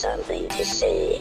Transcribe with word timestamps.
something 0.00 0.48
to 0.48 0.64
see. 0.64 1.20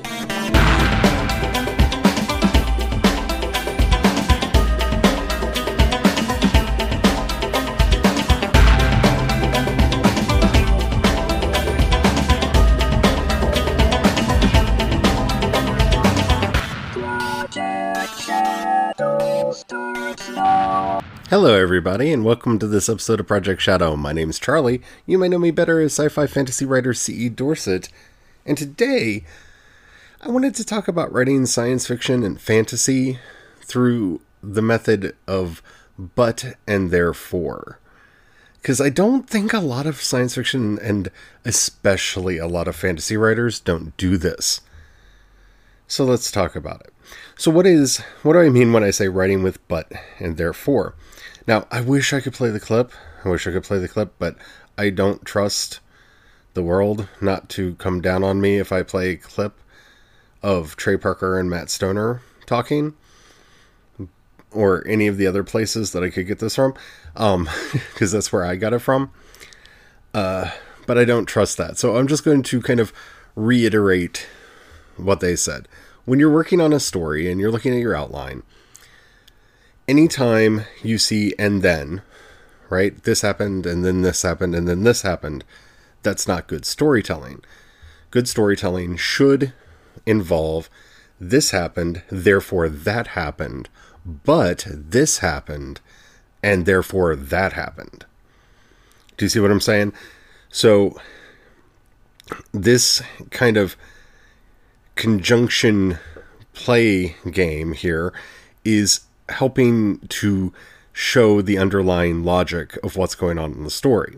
Hello, 21.30 21.54
everybody, 21.54 22.14
and 22.14 22.23
welcome 22.23 22.57
to 22.57 22.66
this 22.66 22.88
episode 22.88 23.20
of 23.20 23.27
Project 23.27 23.61
Shadow. 23.61 23.98
My 23.98 24.14
name 24.14 24.30
is 24.30 24.39
Charlie. 24.39 24.82
You 25.05 25.18
may 25.18 25.27
know 25.27 25.38
me 25.38 25.52
better 25.52 25.82
as 25.82 25.91
sci 25.91 26.07
fi 26.07 26.27
fantasy 26.27 26.64
writer 26.64 26.93
C.E. 26.93 27.27
Dorset. 27.27 27.89
And 28.50 28.57
today, 28.57 29.25
I 30.21 30.29
wanted 30.29 30.55
to 30.55 30.65
talk 30.65 30.87
about 30.87 31.14
writing 31.14 31.46
science 31.46 31.86
fiction 31.86 32.23
and 32.23 32.42
fantasy 32.42 33.20
through 33.62 34.22
the 34.42 34.64
method 34.64 35.16
of 35.28 35.62
but 36.00 36.56
and 36.68 36.90
therefore. 36.90 37.78
Because 38.59 38.82
I 38.82 38.90
don't 38.90 39.30
think 39.30 39.54
a 39.54 39.59
lot 39.59 39.86
of 39.86 40.02
science 40.02 40.34
fiction 40.34 40.80
and 40.82 41.12
especially 41.46 42.40
a 42.40 42.48
lot 42.48 42.68
of 42.68 42.76
fantasy 42.76 43.16
writers 43.16 43.59
don't 43.59 43.96
do 43.98 44.18
this. 44.18 44.62
So 45.88 46.04
let's 46.04 46.31
talk 46.31 46.56
about 46.56 46.81
it. 46.81 46.94
So 47.38 47.52
what 47.52 47.68
is 47.68 48.00
what 48.23 48.34
do 48.34 48.40
I 48.40 48.50
mean 48.50 48.73
when 48.73 48.84
I 48.84 48.90
say 48.90 49.09
writing 49.09 49.44
with 49.44 49.59
but 49.68 49.92
and 50.18 50.38
therefore? 50.38 50.95
Now, 51.45 51.68
I 51.70 51.81
wish 51.81 52.14
I 52.14 52.20
could 52.20 52.34
play 52.34 52.50
the 52.50 52.59
clip. 52.59 52.94
I 53.23 53.30
wish 53.30 53.45
I 53.45 53.52
could 53.52 53.64
play 53.64 53.78
the 53.78 53.88
clip, 53.88 54.16
but 54.18 54.38
I 54.76 54.90
don't 54.90 55.23
trust 55.23 55.81
the 56.53 56.63
world 56.63 57.08
not 57.21 57.49
to 57.49 57.76
come 57.76 58.02
down 58.02 58.23
on 58.23 58.41
me 58.41 58.58
if 58.58 58.71
I 58.71 58.84
play 58.84 59.12
a 59.12 59.17
clip 59.17 59.59
of 60.41 60.75
Trey 60.75 60.98
Parker 60.98 61.39
and 61.39 61.50
Matt 61.50 61.69
Stoner 61.69 62.22
talking 62.45 62.95
or 64.52 64.86
any 64.88 65.08
of 65.08 65.17
the 65.17 65.28
other 65.28 65.44
places 65.44 65.91
that 65.91 66.03
I 66.03 66.09
could 66.09 66.28
get 66.28 66.39
this 66.39 66.56
from 66.56 66.73
um 67.16 67.50
because 67.72 68.11
that's 68.11 68.31
where 68.31 68.45
I 68.45 68.56
got 68.56 68.73
it 68.73 68.80
from. 68.80 69.11
Uh 70.14 70.52
but 70.89 70.97
I 70.97 71.06
don't 71.06 71.28
trust 71.28 71.58
that. 71.58 71.78
So 71.78 71.97
I'm 71.97 72.08
just 72.08 72.25
going 72.25 72.41
to 72.41 72.61
kind 72.63 72.80
of 72.80 72.91
reiterate 73.36 74.28
what 74.97 75.19
they 75.19 75.36
said. 75.36 75.67
When 76.06 76.19
you're 76.19 76.34
working 76.34 76.59
on 76.59 76.73
a 76.73 76.80
story 76.80 77.30
and 77.30 77.39
you're 77.39 77.52
looking 77.52 77.73
at 77.73 77.80
your 77.80 77.95
outline, 77.95 78.41
anytime 79.88 80.66
you 80.81 80.97
see 80.97 81.36
and 81.38 81.61
then, 81.61 82.02
right? 82.69 83.03
This 83.03 83.22
happened 83.22 83.67
and 83.67 83.86
then 83.86 84.02
this 84.02 84.23
happened 84.23 84.56
and 84.56 84.67
then 84.67 84.84
this 84.84 85.03
happened. 85.03 85.44
That's 86.03 86.28
not 86.28 86.47
good 86.47 86.66
storytelling. 86.66 87.42
Good 88.11 88.28
storytelling 88.28 88.97
should 88.97 89.53
involve 90.06 90.69
this 91.19 91.52
happened, 91.52 92.02
therefore 92.09 92.69
that 92.69 93.08
happened, 93.08 93.67
but 94.06 94.66
this 94.69 95.17
happened, 95.19 95.81
and 96.41 96.66
therefore 96.66 97.16
that 97.16 97.53
happened. 97.53 98.06
Do 99.17 99.25
you 99.25 99.30
see 99.30 99.39
what 99.39 99.52
I'm 99.52 99.59
saying? 99.59 99.94
So, 100.50 100.97
this 102.53 103.02
kind 103.31 103.58
of 103.58 103.75
conjunction 104.95 105.97
play 106.53 107.16
game 107.30 107.73
here 107.73 108.13
is 108.63 109.02
helping 109.28 110.00
to 110.08 110.53
show 110.94 111.41
the 111.41 111.58
underlying 111.58 112.23
logic 112.23 112.78
of 112.84 112.95
what's 112.95 113.16
going 113.16 113.38
on 113.38 113.53
in 113.53 113.63
the 113.63 113.69
story. 113.69 114.17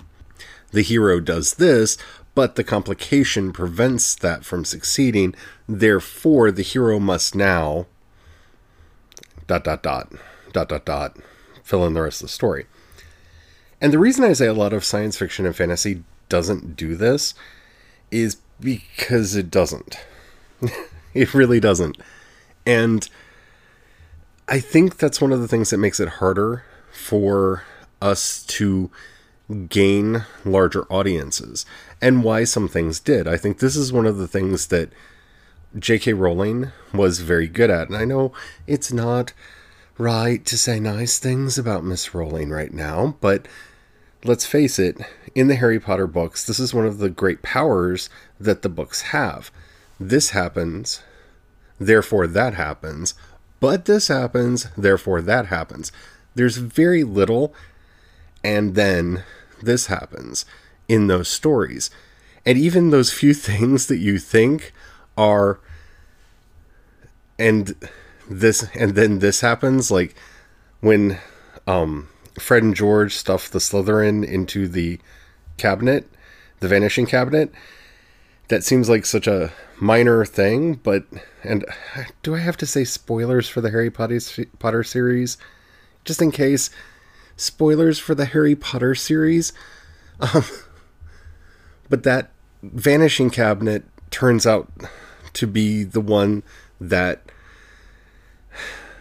The 0.71 0.81
hero 0.81 1.19
does 1.19 1.55
this, 1.55 1.97
but 2.33 2.55
the 2.55 2.63
complication 2.63 3.51
prevents 3.51 4.15
that 4.15 4.45
from 4.45 4.65
succeeding. 4.65 5.35
Therefore, 5.67 6.51
the 6.51 6.63
hero 6.63 6.99
must 6.99 7.35
now 7.35 7.87
dot 9.47 9.63
dot 9.63 9.83
dot 9.83 10.13
dot 10.53 10.69
dot 10.69 10.85
dot 10.85 11.17
fill 11.63 11.85
in 11.85 11.93
the 11.93 12.01
rest 12.01 12.21
of 12.21 12.27
the 12.27 12.33
story. 12.33 12.65
And 13.81 13.91
the 13.91 13.99
reason 13.99 14.23
I 14.23 14.33
say 14.33 14.47
a 14.47 14.53
lot 14.53 14.73
of 14.73 14.85
science 14.85 15.17
fiction 15.17 15.45
and 15.45 15.55
fantasy 15.55 16.03
doesn't 16.29 16.75
do 16.75 16.95
this 16.95 17.33
is 18.11 18.37
because 18.59 19.35
it 19.35 19.49
doesn't. 19.49 19.97
it 21.13 21.33
really 21.33 21.59
doesn't. 21.59 21.97
And 22.65 23.09
I 24.47 24.59
think 24.59 24.97
that's 24.97 25.19
one 25.19 25.31
of 25.31 25.41
the 25.41 25.47
things 25.47 25.71
that 25.71 25.77
makes 25.77 25.99
it 25.99 26.09
harder 26.09 26.63
for 26.91 27.63
us 28.01 28.43
to 28.43 28.91
gain 29.69 30.25
larger 30.45 30.83
audiences 30.91 31.65
and 32.01 32.23
why 32.23 32.43
some 32.43 32.67
things 32.67 32.99
did. 32.99 33.27
I 33.27 33.37
think 33.37 33.59
this 33.59 33.75
is 33.75 33.93
one 33.93 34.05
of 34.05 34.17
the 34.17 34.27
things 34.27 34.67
that 34.67 34.89
J.K. 35.77 36.13
Rowling 36.13 36.71
was 36.93 37.19
very 37.19 37.47
good 37.47 37.69
at. 37.69 37.87
And 37.87 37.97
I 37.97 38.05
know 38.05 38.33
it's 38.67 38.91
not 38.91 39.33
right 39.97 40.45
to 40.45 40.57
say 40.57 40.79
nice 40.79 41.19
things 41.19 41.57
about 41.57 41.83
Miss 41.83 42.13
Rowling 42.13 42.49
right 42.49 42.73
now, 42.73 43.15
but 43.21 43.47
let's 44.23 44.45
face 44.45 44.79
it, 44.79 44.97
in 45.35 45.47
the 45.47 45.55
Harry 45.55 45.79
Potter 45.79 46.07
books, 46.07 46.45
this 46.45 46.59
is 46.59 46.73
one 46.73 46.85
of 46.85 46.97
the 46.97 47.09
great 47.09 47.41
powers 47.41 48.09
that 48.39 48.61
the 48.61 48.69
books 48.69 49.01
have. 49.01 49.51
This 49.99 50.31
happens, 50.31 51.03
therefore 51.79 52.27
that 52.27 52.55
happens, 52.55 53.13
but 53.59 53.85
this 53.85 54.07
happens, 54.07 54.67
therefore 54.75 55.21
that 55.21 55.47
happens. 55.47 55.91
There's 56.35 56.57
very 56.57 57.03
little, 57.03 57.53
and 58.43 58.75
then 58.75 59.23
this 59.61 59.87
happens 59.87 60.45
in 60.87 61.07
those 61.07 61.27
stories. 61.27 61.89
And 62.45 62.57
even 62.57 62.89
those 62.89 63.13
few 63.13 63.33
things 63.49 63.87
that 63.87 63.97
you 63.97 64.19
think 64.19 64.73
are, 65.17 65.59
and 67.39 67.75
this, 68.29 68.67
and 68.75 68.95
then 68.95 69.19
this 69.19 69.41
happens, 69.41 69.91
like 69.91 70.15
when 70.79 71.17
um, 71.67 72.09
Fred 72.39 72.63
and 72.63 72.75
George 72.75 73.15
stuff 73.15 73.49
the 73.49 73.59
Slytherin 73.59 74.25
into 74.25 74.67
the 74.67 74.99
cabinet, 75.57 76.07
the 76.59 76.67
vanishing 76.67 77.05
cabinet. 77.05 77.51
That 78.47 78.63
seems 78.63 78.89
like 78.89 79.05
such 79.05 79.27
a 79.27 79.53
minor 79.79 80.25
thing, 80.25 80.75
but 80.75 81.05
and 81.43 81.65
do 82.21 82.35
I 82.35 82.39
have 82.39 82.57
to 82.57 82.65
say 82.65 82.83
spoilers 82.83 83.47
for 83.47 83.61
the 83.61 83.71
Harry 83.71 83.89
Potter 83.89 84.19
Potter 84.59 84.83
series, 84.83 85.37
just 86.03 86.21
in 86.21 86.31
case? 86.31 86.69
Spoilers 87.41 87.97
for 87.97 88.13
the 88.13 88.25
Harry 88.25 88.55
Potter 88.55 88.93
series, 88.93 89.51
um, 90.19 90.45
but 91.89 92.03
that 92.03 92.29
vanishing 92.61 93.31
cabinet 93.31 93.83
turns 94.11 94.45
out 94.45 94.71
to 95.33 95.47
be 95.47 95.83
the 95.83 96.01
one 96.01 96.43
that 96.79 97.23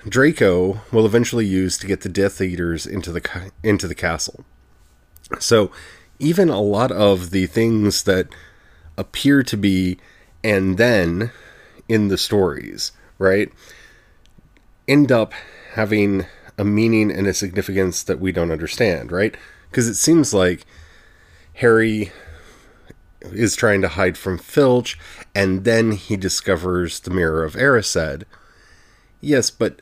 Draco 0.08 0.80
will 0.90 1.04
eventually 1.04 1.44
use 1.44 1.76
to 1.76 1.86
get 1.86 2.00
the 2.00 2.08
Death 2.08 2.40
Eaters 2.40 2.86
into 2.86 3.12
the 3.12 3.52
into 3.62 3.86
the 3.86 3.94
castle. 3.94 4.46
So, 5.38 5.70
even 6.18 6.48
a 6.48 6.62
lot 6.62 6.90
of 6.90 7.32
the 7.32 7.44
things 7.44 8.04
that 8.04 8.28
appear 8.96 9.42
to 9.42 9.56
be 9.58 9.98
and 10.42 10.78
then 10.78 11.30
in 11.90 12.08
the 12.08 12.16
stories, 12.16 12.92
right, 13.18 13.52
end 14.88 15.12
up 15.12 15.34
having 15.74 16.24
a 16.60 16.64
meaning 16.64 17.10
and 17.10 17.26
a 17.26 17.32
significance 17.32 18.02
that 18.02 18.20
we 18.20 18.32
don't 18.32 18.50
understand, 18.50 19.10
right? 19.10 19.34
Because 19.70 19.88
it 19.88 19.94
seems 19.94 20.34
like 20.34 20.66
Harry 21.54 22.12
is 23.22 23.56
trying 23.56 23.80
to 23.80 23.88
hide 23.88 24.18
from 24.18 24.36
Filch, 24.36 24.98
and 25.34 25.64
then 25.64 25.92
he 25.92 26.18
discovers 26.18 27.00
the 27.00 27.10
Mirror 27.10 27.44
of 27.44 27.54
Erised. 27.54 28.24
Yes, 29.22 29.50
but 29.50 29.80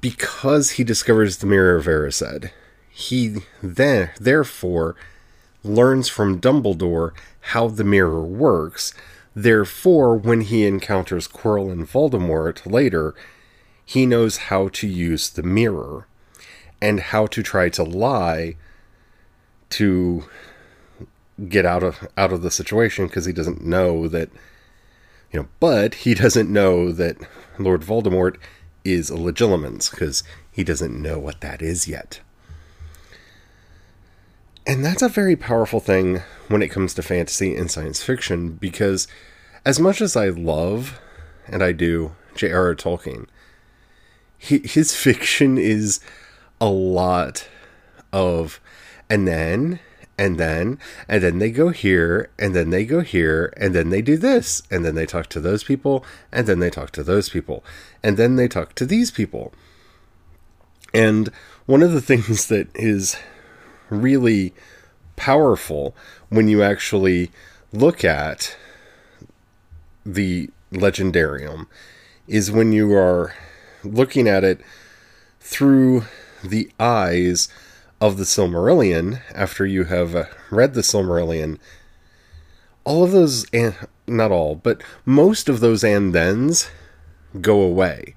because 0.00 0.72
he 0.72 0.84
discovers 0.84 1.38
the 1.38 1.46
Mirror 1.46 1.76
of 1.76 1.86
Erised, 1.86 2.50
he 2.88 3.38
then 3.60 4.10
therefore 4.20 4.94
learns 5.64 6.08
from 6.08 6.40
Dumbledore 6.40 7.10
how 7.40 7.66
the 7.66 7.84
mirror 7.84 8.22
works. 8.22 8.94
Therefore, 9.34 10.16
when 10.16 10.42
he 10.42 10.64
encounters 10.64 11.26
Quirrell 11.26 11.72
and 11.72 11.88
Voldemort 11.88 12.70
later, 12.70 13.16
he 13.86 14.04
knows 14.04 14.36
how 14.36 14.68
to 14.68 14.86
use 14.86 15.30
the 15.30 15.42
mirror 15.42 16.06
and 16.82 17.00
how 17.00 17.26
to 17.26 17.42
try 17.42 17.70
to 17.70 17.82
lie 17.82 18.56
to 19.70 20.24
get 21.48 21.64
out 21.64 21.82
of 21.82 22.06
out 22.18 22.32
of 22.32 22.42
the 22.42 22.50
situation 22.50 23.06
because 23.06 23.24
he 23.24 23.32
doesn't 23.32 23.64
know 23.64 24.08
that 24.08 24.28
you 25.30 25.40
know 25.40 25.48
but 25.60 25.94
he 25.94 26.14
doesn't 26.14 26.52
know 26.52 26.92
that 26.92 27.16
Lord 27.58 27.82
Voldemort 27.82 28.36
is 28.84 29.10
a 29.10 29.14
legilimens 29.14 29.90
because 29.90 30.22
he 30.50 30.64
doesn't 30.64 31.00
know 31.00 31.18
what 31.18 31.40
that 31.40 31.62
is 31.62 31.88
yet. 31.88 32.20
And 34.66 34.84
that's 34.84 35.02
a 35.02 35.08
very 35.08 35.36
powerful 35.36 35.80
thing 35.80 36.22
when 36.48 36.62
it 36.62 36.68
comes 36.68 36.94
to 36.94 37.02
fantasy 37.02 37.54
and 37.54 37.70
science 37.70 38.02
fiction 38.02 38.52
because, 38.52 39.06
as 39.64 39.78
much 39.78 40.00
as 40.00 40.16
I 40.16 40.28
love, 40.28 41.00
and 41.46 41.62
I 41.62 41.72
do, 41.72 42.16
J.R.R. 42.34 42.74
Tolkien, 42.74 43.26
he, 44.38 44.58
his 44.58 44.94
fiction 44.94 45.58
is 45.58 46.00
a 46.60 46.68
lot 46.68 47.48
of 48.12 48.60
and 49.08 49.26
then, 49.28 49.80
and 50.18 50.38
then 50.38 50.78
and 51.08 51.22
then 51.22 51.38
they 51.38 51.50
go 51.50 51.68
here 51.68 52.30
and 52.38 52.54
then 52.54 52.70
they 52.70 52.84
go 52.84 53.00
here 53.00 53.52
and 53.56 53.74
then 53.74 53.90
they 53.90 54.02
do 54.02 54.16
this 54.16 54.62
and 54.70 54.84
then 54.84 54.94
they 54.94 55.06
talk 55.06 55.26
to 55.28 55.40
those 55.40 55.62
people 55.62 56.04
and 56.32 56.46
then 56.46 56.58
they 56.58 56.70
talk 56.70 56.90
to 56.92 57.02
those 57.02 57.28
people 57.28 57.64
and 58.02 58.16
then 58.16 58.36
they 58.36 58.48
talk 58.48 58.74
to 58.74 58.86
these 58.86 59.10
people. 59.10 59.52
And 60.94 61.30
one 61.66 61.82
of 61.82 61.92
the 61.92 62.00
things 62.10 62.46
that 62.46 62.68
is 62.74 63.16
really 63.90 64.54
powerful 65.16 65.94
when 66.28 66.48
you 66.48 66.62
actually 66.62 67.30
look 67.72 68.04
at 68.04 68.56
the 70.04 70.50
legendarium 70.72 71.66
is 72.26 72.50
when 72.50 72.72
you 72.72 72.94
are 72.94 73.34
looking 73.94 74.28
at 74.28 74.44
it 74.44 74.60
through 75.40 76.04
the 76.42 76.70
eyes 76.78 77.48
of 78.00 78.18
the 78.18 78.24
Silmarillion 78.24 79.20
after 79.34 79.64
you 79.64 79.84
have 79.84 80.14
uh, 80.14 80.24
read 80.50 80.74
the 80.74 80.82
Silmarillion, 80.82 81.58
all 82.84 83.04
of 83.04 83.12
those, 83.12 83.46
and 83.52 83.74
not 84.06 84.30
all, 84.30 84.54
but 84.54 84.82
most 85.04 85.48
of 85.48 85.60
those 85.60 85.82
and 85.82 86.12
thens 86.12 86.70
go 87.40 87.60
away 87.60 88.14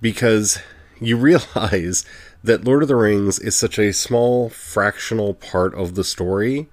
because 0.00 0.58
you 1.00 1.16
realize 1.16 2.04
that 2.44 2.64
Lord 2.64 2.82
of 2.82 2.88
the 2.88 2.96
Rings 2.96 3.38
is 3.38 3.56
such 3.56 3.78
a 3.78 3.92
small 3.92 4.48
fractional 4.48 5.34
part 5.34 5.74
of 5.74 5.94
the 5.94 6.04
story, 6.04 6.68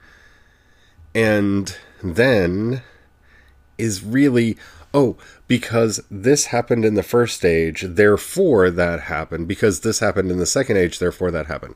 and 1.13 1.75
then 2.03 2.83
is 3.77 4.03
really 4.03 4.57
oh, 4.95 5.17
because 5.47 6.01
this 6.09 6.45
happened 6.45 6.85
in 6.85 6.93
the 6.93 7.03
first 7.03 7.43
age, 7.43 7.81
therefore 7.81 8.71
that 8.71 9.01
happened. 9.01 9.45
Because 9.45 9.81
this 9.81 9.99
happened 9.99 10.31
in 10.31 10.39
the 10.39 10.45
second 10.45 10.77
age, 10.77 10.97
therefore 10.99 11.31
that 11.31 11.47
happened. 11.47 11.75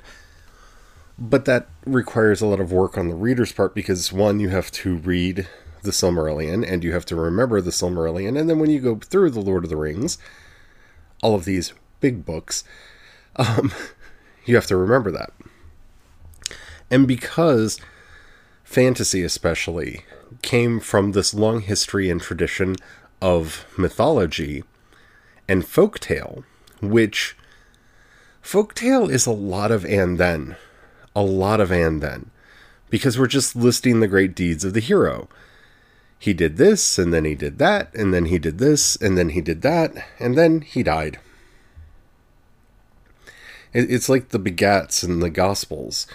But 1.20 1.44
that 1.44 1.68
requires 1.86 2.42
a 2.42 2.48
lot 2.48 2.62
of 2.62 2.72
work 2.72 2.98
on 2.98 3.10
the 3.10 3.16
reader's 3.16 3.52
part 3.52 3.76
because 3.76 4.14
one, 4.14 4.40
you 4.40 4.50
have 4.50 4.72
to 4.72 4.96
read 4.96 5.48
the 5.84 5.92
Silmarillion 5.92 6.66
and 6.66 6.82
you 6.82 6.94
have 6.94 7.06
to 7.08 7.16
remember 7.18 7.60
the 7.60 7.72
Silmarillion. 7.72 8.40
And 8.40 8.50
then 8.50 8.58
when 8.58 8.70
you 8.70 8.80
go 8.80 8.96
through 8.96 9.32
the 9.32 9.42
Lord 9.42 9.66
of 9.66 9.70
the 9.70 9.76
Rings, 9.76 10.18
all 11.22 11.36
of 11.36 11.44
these 11.44 11.74
big 12.00 12.26
books, 12.26 12.64
um, 13.36 13.74
you 14.46 14.56
have 14.56 14.68
to 14.68 14.78
remember 14.78 15.12
that. 15.12 15.34
And 16.90 17.06
because 17.06 17.82
fantasy, 18.64 19.24
especially, 19.24 20.06
came 20.42 20.80
from 20.80 21.12
this 21.12 21.34
long 21.34 21.62
history 21.62 22.10
and 22.10 22.22
tradition 22.22 22.76
of 23.22 23.66
mythology 23.78 24.64
and 25.48 25.64
folktale, 25.64 26.44
which 26.82 27.36
folktale 28.44 29.10
is 29.10 29.26
a 29.26 29.32
lot 29.32 29.72
of 29.72 29.86
and 29.86 30.18
then 30.18 30.56
a 31.16 31.22
lot 31.22 31.60
of 31.60 31.72
and 31.72 32.02
then 32.02 32.32
because 32.90 33.18
we're 33.18 33.28
just 33.28 33.56
listing 33.56 34.00
the 34.00 34.08
great 34.08 34.36
deeds 34.36 34.64
of 34.64 34.74
the 34.74 34.80
hero. 34.80 35.28
He 36.18 36.34
did 36.34 36.58
this, 36.58 36.98
and 36.98 37.14
then 37.14 37.24
he 37.24 37.36
did 37.36 37.60
that, 37.60 37.94
and 37.94 38.14
then 38.14 38.26
he 38.26 38.40
did 38.40 38.58
this, 38.58 38.96
and 38.98 39.18
then 39.18 39.30
he 39.30 39.42
did 39.42 39.62
that, 39.62 39.94
and 40.20 40.38
then 40.38 40.62
he 40.62 40.84
died. 40.84 41.20
It's 43.74 44.10
like 44.10 44.30
the 44.30 44.40
begats 44.40 45.04
in 45.04 45.20
the 45.20 45.30
Gospels, 45.30 46.08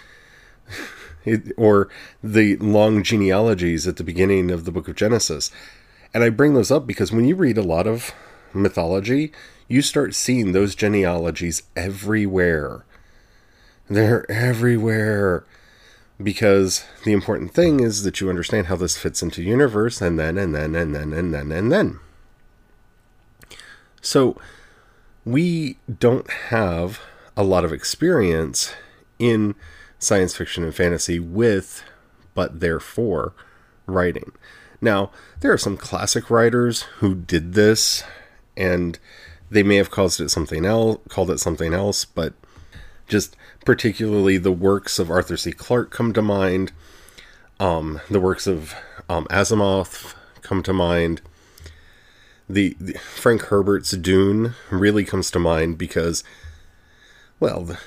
it, 1.25 1.53
or 1.57 1.89
the 2.23 2.57
long 2.57 3.03
genealogies 3.03 3.87
at 3.87 3.97
the 3.97 4.05
beginning 4.05 4.51
of 4.51 4.65
the 4.65 4.73
book 4.73 4.89
of 4.89 4.97
Genesis. 4.97 5.51
And 6.15 6.23
I 6.23 6.31
bring 6.31 6.55
those 6.55 6.71
up 6.71 6.87
because 6.87 7.11
when 7.11 7.25
you 7.25 7.35
read 7.35 7.59
a 7.59 7.63
lot 7.63 7.89
of 7.89 8.13
mythology, 8.53 9.33
you 9.67 9.83
start 9.83 10.15
seeing 10.15 10.53
those 10.53 10.77
genealogies 10.77 11.65
everywhere. 11.75 12.85
They're 13.91 14.31
everywhere. 14.31 15.45
Because 16.23 16.85
the 17.05 17.13
important 17.13 17.53
thing 17.53 17.81
is 17.81 18.05
that 18.05 18.21
you 18.21 18.31
understand 18.31 18.69
how 18.69 18.77
this 18.77 18.97
fits 18.97 19.21
into 19.21 19.43
universe 19.43 20.01
and 20.01 20.17
then 20.17 20.39
and 20.39 20.55
then 20.55 20.77
and 20.77 20.95
then 20.95 21.13
and 21.13 21.35
then 21.35 21.51
and 21.51 21.73
then. 21.73 21.99
So 24.01 24.37
we 25.25 25.79
don't 25.99 26.31
have 26.31 27.01
a 27.37 27.43
lot 27.43 27.65
of 27.65 27.73
experience 27.73 28.73
in 29.19 29.57
science 29.99 30.37
fiction 30.37 30.63
and 30.63 30.75
fantasy 30.75 31.19
with 31.19 31.83
but 32.35 32.61
therefore 32.61 33.33
writing. 33.87 34.33
Now, 34.85 35.11
there 35.41 35.51
are 35.51 35.59
some 35.59 35.79
classic 35.79 36.29
writers 36.29 36.83
who 36.99 37.15
did 37.15 37.55
this 37.55 38.05
and 38.55 38.99
they 39.51 39.63
may 39.63 39.77
have 39.77 39.91
called 39.91 40.21
it 40.21 40.29
something 40.29 40.67
else, 40.67 40.99
called 41.09 41.31
it 41.31 41.41
something 41.41 41.73
else, 41.73 42.05
but 42.05 42.35
just 43.09 43.35
particularly 43.65 44.37
the 44.37 44.53
works 44.53 44.99
of 44.99 45.11
Arthur 45.11 45.39
C. 45.39 45.53
Clarke 45.53 45.91
come 45.91 46.13
to 46.13 46.21
mind. 46.21 46.73
Um, 47.59 48.03
the 48.11 48.21
works 48.21 48.47
of 48.47 48.75
um, 49.09 49.25
Asimov 49.31 50.15
come 50.43 50.63
to 50.65 50.75
mind. 50.75 51.23
The, 52.47 52.77
the, 52.79 52.99
Frank 52.99 53.45
Herbert's 53.45 53.93
Dune 53.93 54.53
really 54.71 55.05
comes 55.07 55.31
to 55.31 55.39
mind 55.39 55.79
because, 55.79 56.23
well, 57.41 57.65
the, 57.65 57.79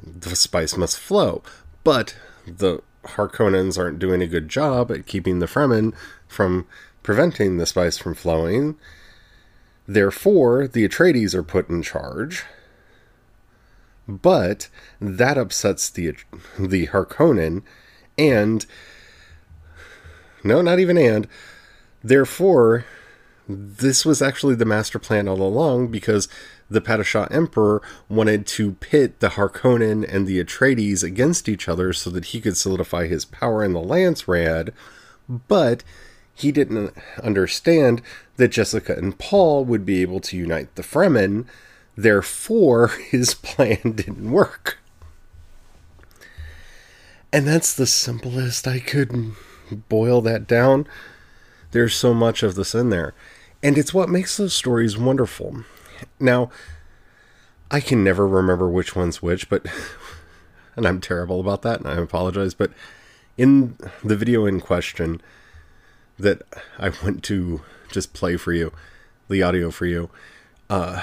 the 0.00 0.36
spice 0.36 0.76
must 0.76 1.00
flow, 1.00 1.42
but 1.82 2.14
the 2.46 2.80
Harkonnens 3.10 3.78
aren't 3.78 3.98
doing 3.98 4.22
a 4.22 4.26
good 4.26 4.48
job 4.48 4.90
at 4.90 5.06
keeping 5.06 5.38
the 5.38 5.46
Fremen 5.46 5.94
from 6.26 6.66
preventing 7.02 7.56
the 7.56 7.66
spice 7.66 7.98
from 7.98 8.14
flowing. 8.14 8.76
Therefore, 9.86 10.66
the 10.66 10.86
Atreides 10.86 11.34
are 11.34 11.42
put 11.42 11.68
in 11.68 11.82
charge, 11.82 12.44
but 14.08 14.68
that 15.00 15.38
upsets 15.38 15.88
the 15.88 16.14
the 16.58 16.88
Harkonnen, 16.88 17.62
and 18.18 18.66
no, 20.42 20.62
not 20.62 20.78
even 20.78 20.98
and. 20.98 21.28
Therefore, 22.02 22.84
this 23.48 24.04
was 24.04 24.22
actually 24.22 24.54
the 24.56 24.64
master 24.64 24.98
plan 24.98 25.28
all 25.28 25.42
along 25.42 25.88
because 25.88 26.28
the 26.68 26.80
Padishah 26.80 27.30
Emperor 27.30 27.80
wanted 28.08 28.46
to 28.46 28.72
pit 28.72 29.20
the 29.20 29.30
Harkonnen 29.30 30.04
and 30.08 30.26
the 30.26 30.42
Atreides 30.42 31.02
against 31.02 31.48
each 31.48 31.68
other 31.68 31.92
so 31.92 32.10
that 32.10 32.26
he 32.26 32.40
could 32.40 32.56
solidify 32.56 33.06
his 33.06 33.24
power 33.24 33.62
in 33.62 33.72
the 33.72 33.80
Landsraad, 33.80 34.72
but 35.28 35.84
he 36.34 36.52
didn't 36.52 36.92
understand 37.22 38.02
that 38.36 38.48
Jessica 38.48 38.94
and 38.94 39.18
Paul 39.18 39.64
would 39.64 39.86
be 39.86 40.02
able 40.02 40.20
to 40.20 40.36
unite 40.36 40.74
the 40.74 40.82
Fremen 40.82 41.46
Therefore, 41.96 42.88
his 43.10 43.34
plan 43.34 43.92
didn't 43.92 44.30
work. 44.30 44.78
And 47.32 47.46
that's 47.46 47.74
the 47.74 47.86
simplest 47.86 48.68
I 48.68 48.78
could 48.78 49.32
boil 49.88 50.20
that 50.22 50.46
down. 50.46 50.86
There's 51.72 51.94
so 51.94 52.14
much 52.14 52.42
of 52.42 52.54
this 52.54 52.74
in 52.74 52.90
there. 52.90 53.14
And 53.62 53.76
it's 53.76 53.92
what 53.92 54.08
makes 54.08 54.36
those 54.36 54.54
stories 54.54 54.96
wonderful. 54.96 55.64
Now, 56.20 56.50
I 57.70 57.80
can 57.80 58.04
never 58.04 58.26
remember 58.26 58.68
which 58.68 58.94
one's 58.94 59.22
which, 59.22 59.48
but. 59.48 59.66
And 60.76 60.86
I'm 60.86 61.00
terrible 61.00 61.40
about 61.40 61.62
that, 61.62 61.80
and 61.80 61.88
I 61.88 61.94
apologize. 61.94 62.52
But 62.52 62.70
in 63.38 63.76
the 64.04 64.16
video 64.16 64.44
in 64.44 64.60
question 64.60 65.20
that 66.18 66.42
I 66.78 66.90
went 67.02 67.22
to 67.24 67.62
just 67.90 68.12
play 68.12 68.36
for 68.36 68.52
you, 68.52 68.72
the 69.28 69.42
audio 69.42 69.70
for 69.70 69.86
you, 69.86 70.10
uh, 70.68 71.02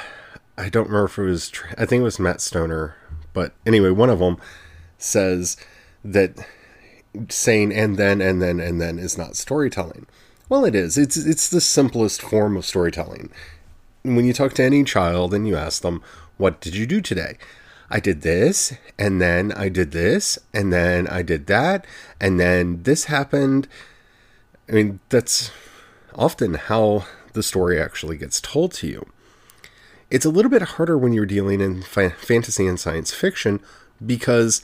I 0.57 0.69
don't 0.69 0.87
remember 0.87 1.05
if 1.05 1.17
it 1.17 1.23
was, 1.23 1.51
I 1.77 1.85
think 1.85 2.01
it 2.01 2.03
was 2.03 2.19
Matt 2.19 2.39
Stoner, 2.39 2.95
but 3.33 3.53
anyway, 3.65 3.89
one 3.89 4.11
of 4.11 4.19
them 4.19 4.37
says 4.99 5.57
that 6.05 6.37
saying 7.29 7.73
and 7.73 7.97
then 7.97 8.21
and 8.21 8.41
then 8.41 8.59
and 8.59 8.79
then 8.79 8.99
is 8.99 9.17
not 9.17 9.35
storytelling. 9.35 10.05
Well, 10.49 10.65
it 10.65 10.75
is. 10.75 10.97
It's 10.97 11.17
it's 11.17 11.49
the 11.49 11.61
simplest 11.61 12.21
form 12.21 12.55
of 12.55 12.65
storytelling. 12.65 13.31
When 14.03 14.25
you 14.25 14.33
talk 14.33 14.53
to 14.55 14.63
any 14.63 14.83
child 14.83 15.33
and 15.33 15.47
you 15.47 15.55
ask 15.55 15.81
them, 15.81 16.01
"What 16.37 16.59
did 16.59 16.75
you 16.75 16.85
do 16.85 16.99
today?" 16.99 17.37
I 17.89 17.99
did 17.99 18.21
this, 18.21 18.73
and 18.99 19.21
then 19.21 19.51
I 19.53 19.69
did 19.69 19.91
this, 19.91 20.37
and 20.53 20.73
then 20.73 21.07
I 21.07 21.21
did 21.21 21.47
that, 21.47 21.85
and 22.19 22.39
then 22.39 22.83
this 22.83 23.05
happened. 23.05 23.67
I 24.67 24.73
mean, 24.73 24.99
that's 25.09 25.51
often 26.15 26.55
how 26.55 27.05
the 27.33 27.43
story 27.43 27.79
actually 27.79 28.17
gets 28.17 28.41
told 28.41 28.73
to 28.73 28.87
you. 28.87 29.05
It's 30.09 30.25
a 30.25 30.29
little 30.29 30.51
bit 30.51 30.73
harder 30.73 30.97
when 30.97 31.13
you're 31.13 31.25
dealing 31.25 31.61
in 31.61 31.81
fa- 31.83 32.15
fantasy 32.17 32.67
and 32.67 32.79
science 32.79 33.13
fiction 33.13 33.59
because 34.05 34.61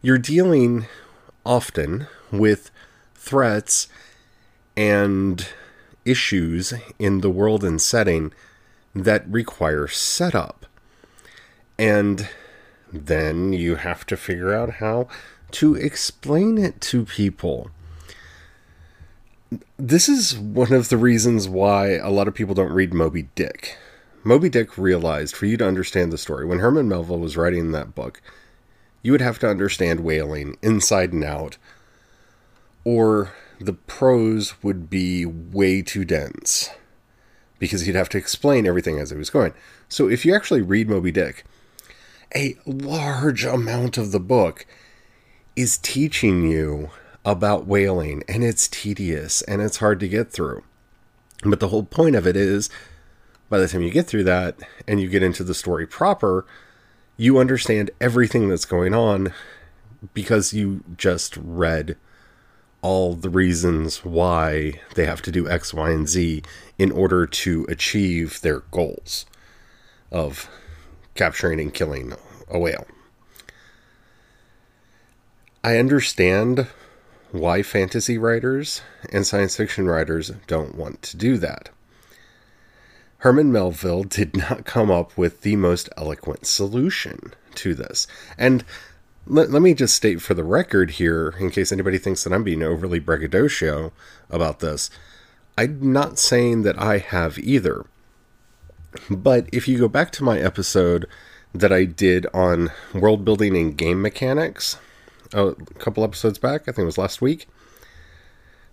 you're 0.00 0.18
dealing 0.18 0.86
often 1.44 2.06
with 2.30 2.70
threats 3.14 3.88
and 4.76 5.46
issues 6.04 6.72
in 6.98 7.20
the 7.20 7.30
world 7.30 7.64
and 7.64 7.80
setting 7.80 8.32
that 8.94 9.28
require 9.28 9.88
setup. 9.88 10.66
And 11.78 12.28
then 12.92 13.52
you 13.52 13.76
have 13.76 14.04
to 14.06 14.16
figure 14.16 14.52
out 14.52 14.74
how 14.74 15.08
to 15.52 15.74
explain 15.74 16.58
it 16.58 16.80
to 16.80 17.04
people. 17.04 17.70
This 19.76 20.08
is 20.08 20.38
one 20.38 20.72
of 20.72 20.88
the 20.88 20.96
reasons 20.96 21.48
why 21.48 21.96
a 21.96 22.10
lot 22.10 22.28
of 22.28 22.34
people 22.34 22.54
don't 22.54 22.72
read 22.72 22.94
Moby 22.94 23.28
Dick 23.34 23.76
Moby 24.22 24.50
Dick 24.50 24.76
realized 24.76 25.34
for 25.34 25.46
you 25.46 25.56
to 25.56 25.66
understand 25.66 26.12
the 26.12 26.18
story, 26.18 26.44
when 26.44 26.58
Herman 26.58 26.88
Melville 26.88 27.18
was 27.18 27.36
writing 27.36 27.72
that 27.72 27.94
book, 27.94 28.20
you 29.02 29.12
would 29.12 29.22
have 29.22 29.38
to 29.38 29.48
understand 29.48 30.00
whaling 30.00 30.58
inside 30.60 31.12
and 31.12 31.24
out, 31.24 31.56
or 32.84 33.32
the 33.58 33.72
prose 33.72 34.62
would 34.62 34.90
be 34.90 35.24
way 35.24 35.80
too 35.80 36.04
dense 36.04 36.70
because 37.60 37.82
he'd 37.82 37.94
have 37.94 38.08
to 38.08 38.18
explain 38.18 38.66
everything 38.66 38.98
as 38.98 39.12
it 39.12 39.18
was 39.18 39.30
going. 39.30 39.54
So 39.88 40.08
if 40.08 40.26
you 40.26 40.34
actually 40.34 40.62
read 40.62 40.88
Moby 40.88 41.12
Dick, 41.12 41.44
a 42.34 42.56
large 42.66 43.44
amount 43.44 43.96
of 43.96 44.10
the 44.10 44.18
book 44.18 44.66
is 45.54 45.78
teaching 45.78 46.50
you 46.50 46.90
about 47.24 47.66
whaling, 47.66 48.24
and 48.26 48.42
it's 48.42 48.66
tedious 48.66 49.42
and 49.42 49.62
it's 49.62 49.76
hard 49.76 50.00
to 50.00 50.08
get 50.08 50.32
through. 50.32 50.64
But 51.44 51.60
the 51.60 51.68
whole 51.68 51.84
point 51.84 52.16
of 52.16 52.26
it 52.26 52.36
is 52.36 52.70
by 53.48 53.58
the 53.58 53.68
time 53.68 53.82
you 53.82 53.90
get 53.90 54.06
through 54.06 54.24
that 54.24 54.56
and 54.88 55.00
you 55.00 55.08
get 55.08 55.22
into 55.22 55.44
the 55.44 55.54
story 55.54 55.86
proper, 55.86 56.46
you 57.16 57.38
understand 57.38 57.90
everything 58.00 58.48
that's 58.48 58.64
going 58.64 58.94
on 58.94 59.34
because 60.14 60.54
you 60.54 60.82
just 60.96 61.36
read 61.36 61.96
all 62.82 63.14
the 63.14 63.30
reasons 63.30 64.04
why 64.04 64.80
they 64.94 65.04
have 65.06 65.22
to 65.22 65.30
do 65.30 65.48
X, 65.48 65.74
Y, 65.74 65.90
and 65.90 66.08
Z 66.08 66.42
in 66.78 66.90
order 66.90 67.26
to 67.26 67.66
achieve 67.68 68.40
their 68.40 68.60
goals 68.70 69.26
of 70.10 70.48
capturing 71.14 71.60
and 71.60 71.74
killing 71.74 72.14
a 72.48 72.58
whale. 72.58 72.86
I 75.62 75.76
understand 75.76 76.66
why 77.32 77.62
fantasy 77.62 78.16
writers 78.16 78.80
and 79.12 79.26
science 79.26 79.56
fiction 79.56 79.86
writers 79.86 80.32
don't 80.46 80.74
want 80.74 81.02
to 81.02 81.16
do 81.16 81.36
that. 81.38 81.68
Herman 83.18 83.52
Melville 83.52 84.04
did 84.04 84.34
not 84.36 84.64
come 84.64 84.90
up 84.90 85.16
with 85.18 85.42
the 85.42 85.56
most 85.56 85.90
eloquent 85.96 86.46
solution 86.46 87.34
to 87.56 87.74
this. 87.74 88.06
And 88.38 88.64
let, 89.26 89.50
let 89.50 89.62
me 89.62 89.74
just 89.74 89.94
state 89.94 90.22
for 90.22 90.34
the 90.34 90.44
record 90.44 90.92
here, 90.92 91.34
in 91.38 91.50
case 91.50 91.72
anybody 91.72 91.98
thinks 91.98 92.24
that 92.24 92.32
I'm 92.32 92.44
being 92.44 92.62
overly 92.62 92.98
braggadocio 92.98 93.92
about 94.28 94.60
this, 94.60 94.90
I'm 95.56 95.92
not 95.92 96.18
saying 96.18 96.62
that 96.62 96.78
I 96.80 96.98
have 96.98 97.38
either. 97.38 97.84
But 99.08 99.48
if 99.52 99.68
you 99.68 99.78
go 99.78 99.88
back 99.88 100.10
to 100.12 100.24
my 100.24 100.38
episode 100.38 101.06
that 101.54 101.72
I 101.72 101.84
did 101.84 102.26
on 102.32 102.70
world 102.94 103.24
building 103.24 103.56
and 103.56 103.76
game 103.76 104.02
mechanics, 104.02 104.78
a 105.32 105.54
couple 105.78 106.04
episodes 106.04 106.38
back, 106.38 106.62
I 106.62 106.72
think 106.72 106.78
it 106.78 106.84
was 106.84 106.98
last 106.98 107.20
week, 107.20 107.46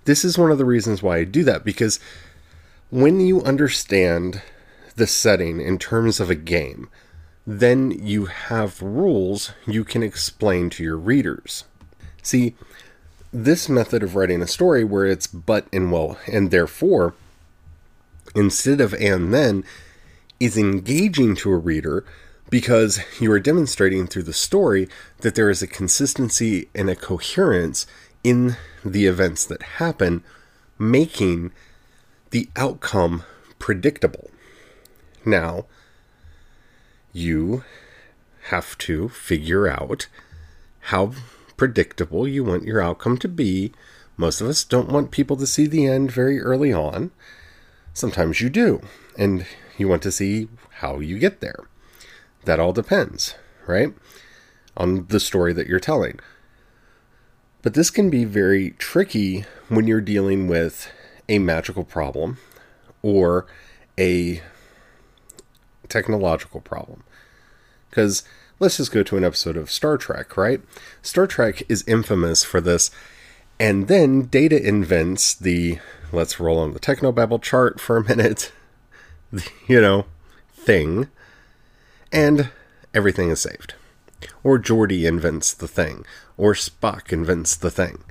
this 0.05 0.23
is 0.23 0.37
one 0.37 0.51
of 0.51 0.57
the 0.57 0.65
reasons 0.65 1.03
why 1.03 1.17
I 1.17 1.23
do 1.23 1.43
that 1.43 1.65
because 1.65 1.99
when 2.89 3.19
you 3.19 3.41
understand 3.43 4.41
the 4.95 5.07
setting 5.07 5.59
in 5.59 5.77
terms 5.77 6.19
of 6.19 6.29
a 6.29 6.35
game, 6.35 6.89
then 7.49 7.91
you 7.91 8.25
have 8.25 8.81
rules 8.81 9.53
you 9.65 9.85
can 9.85 10.03
explain 10.03 10.69
to 10.69 10.83
your 10.83 10.97
readers. 10.97 11.63
See, 12.21 12.55
this 13.31 13.69
method 13.69 14.03
of 14.03 14.15
writing 14.15 14.41
a 14.41 14.47
story 14.47 14.83
where 14.83 15.05
it's 15.05 15.27
but 15.27 15.65
and 15.71 15.89
well 15.89 16.19
and 16.27 16.51
therefore 16.51 17.13
instead 18.35 18.81
of 18.81 18.93
and 18.95 19.33
then 19.33 19.63
is 20.41 20.57
engaging 20.57 21.35
to 21.37 21.51
a 21.51 21.57
reader 21.57 22.03
because 22.49 22.99
you 23.19 23.31
are 23.31 23.39
demonstrating 23.39 24.07
through 24.07 24.23
the 24.23 24.33
story 24.33 24.89
that 25.21 25.35
there 25.35 25.49
is 25.49 25.61
a 25.61 25.67
consistency 25.67 26.67
and 26.75 26.89
a 26.89 26.95
coherence 26.95 27.87
in 28.23 28.57
the 28.83 29.05
events 29.05 29.45
that 29.45 29.61
happen, 29.63 30.23
making 30.77 31.51
the 32.31 32.49
outcome 32.55 33.23
predictable. 33.57 34.29
Now, 35.25 35.65
you 37.13 37.63
have 38.49 38.77
to 38.79 39.09
figure 39.09 39.67
out 39.67 40.07
how 40.79 41.13
predictable 41.57 42.27
you 42.27 42.43
want 42.43 42.63
your 42.63 42.81
outcome 42.81 43.17
to 43.17 43.27
be. 43.27 43.73
Most 44.15 44.41
of 44.41 44.47
us 44.47 44.63
don't 44.63 44.89
want 44.89 45.11
people 45.11 45.35
to 45.37 45.47
see 45.47 45.67
the 45.67 45.85
end 45.85 46.11
very 46.11 46.39
early 46.39 46.71
on. 46.71 47.11
Sometimes 47.93 48.41
you 48.41 48.49
do, 48.49 48.81
and 49.17 49.45
you 49.77 49.87
want 49.87 50.03
to 50.03 50.11
see 50.11 50.47
how 50.79 50.99
you 50.99 51.19
get 51.19 51.41
there. 51.41 51.67
That 52.45 52.59
all 52.59 52.73
depends, 52.73 53.35
right? 53.65 53.93
On 54.75 55.07
the 55.07 55.19
story 55.19 55.53
that 55.53 55.67
you're 55.67 55.79
telling. 55.79 56.19
But 57.61 57.73
this 57.73 57.89
can 57.89 58.09
be 58.09 58.23
very 58.23 58.71
tricky 58.71 59.45
when 59.67 59.87
you're 59.87 60.01
dealing 60.01 60.47
with 60.47 60.89
a 61.27 61.39
magical 61.39 61.83
problem 61.83 62.37
or 63.01 63.45
a 63.97 64.41
technological 65.87 66.61
problem. 66.61 67.03
Because 67.89 68.23
let's 68.59 68.77
just 68.77 68.91
go 68.91 69.03
to 69.03 69.17
an 69.17 69.23
episode 69.23 69.57
of 69.57 69.71
Star 69.71 69.97
Trek, 69.97 70.37
right? 70.37 70.61
Star 71.01 71.27
Trek 71.27 71.63
is 71.69 71.83
infamous 71.87 72.43
for 72.43 72.61
this. 72.61 72.91
And 73.59 73.87
then 73.87 74.23
Data 74.23 74.61
invents 74.61 75.33
the 75.33 75.79
let's 76.11 76.39
roll 76.39 76.59
on 76.59 76.73
the 76.73 76.79
technobabble 76.79 77.41
chart 77.41 77.79
for 77.79 77.97
a 77.97 78.03
minute, 78.03 78.51
you 79.67 79.81
know, 79.81 80.05
thing, 80.53 81.07
and 82.11 82.49
everything 82.93 83.29
is 83.29 83.41
saved. 83.41 83.73
Or 84.43 84.57
Geordi 84.57 85.07
invents 85.07 85.53
the 85.53 85.67
thing, 85.67 86.05
or 86.37 86.53
Spock 86.53 87.11
invents 87.11 87.55
the 87.55 87.71
thing, 87.71 88.03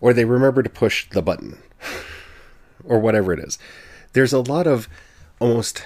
or 0.00 0.12
they 0.12 0.24
remember 0.24 0.62
to 0.62 0.70
push 0.70 1.08
the 1.10 1.22
button, 1.22 1.58
or 2.84 2.98
whatever 2.98 3.32
it 3.32 3.40
is. 3.40 3.58
There's 4.12 4.32
a 4.32 4.40
lot 4.40 4.66
of 4.66 4.88
almost 5.38 5.84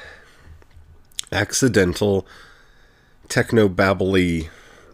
accidental 1.33 2.27
techno-babbly 3.29 4.49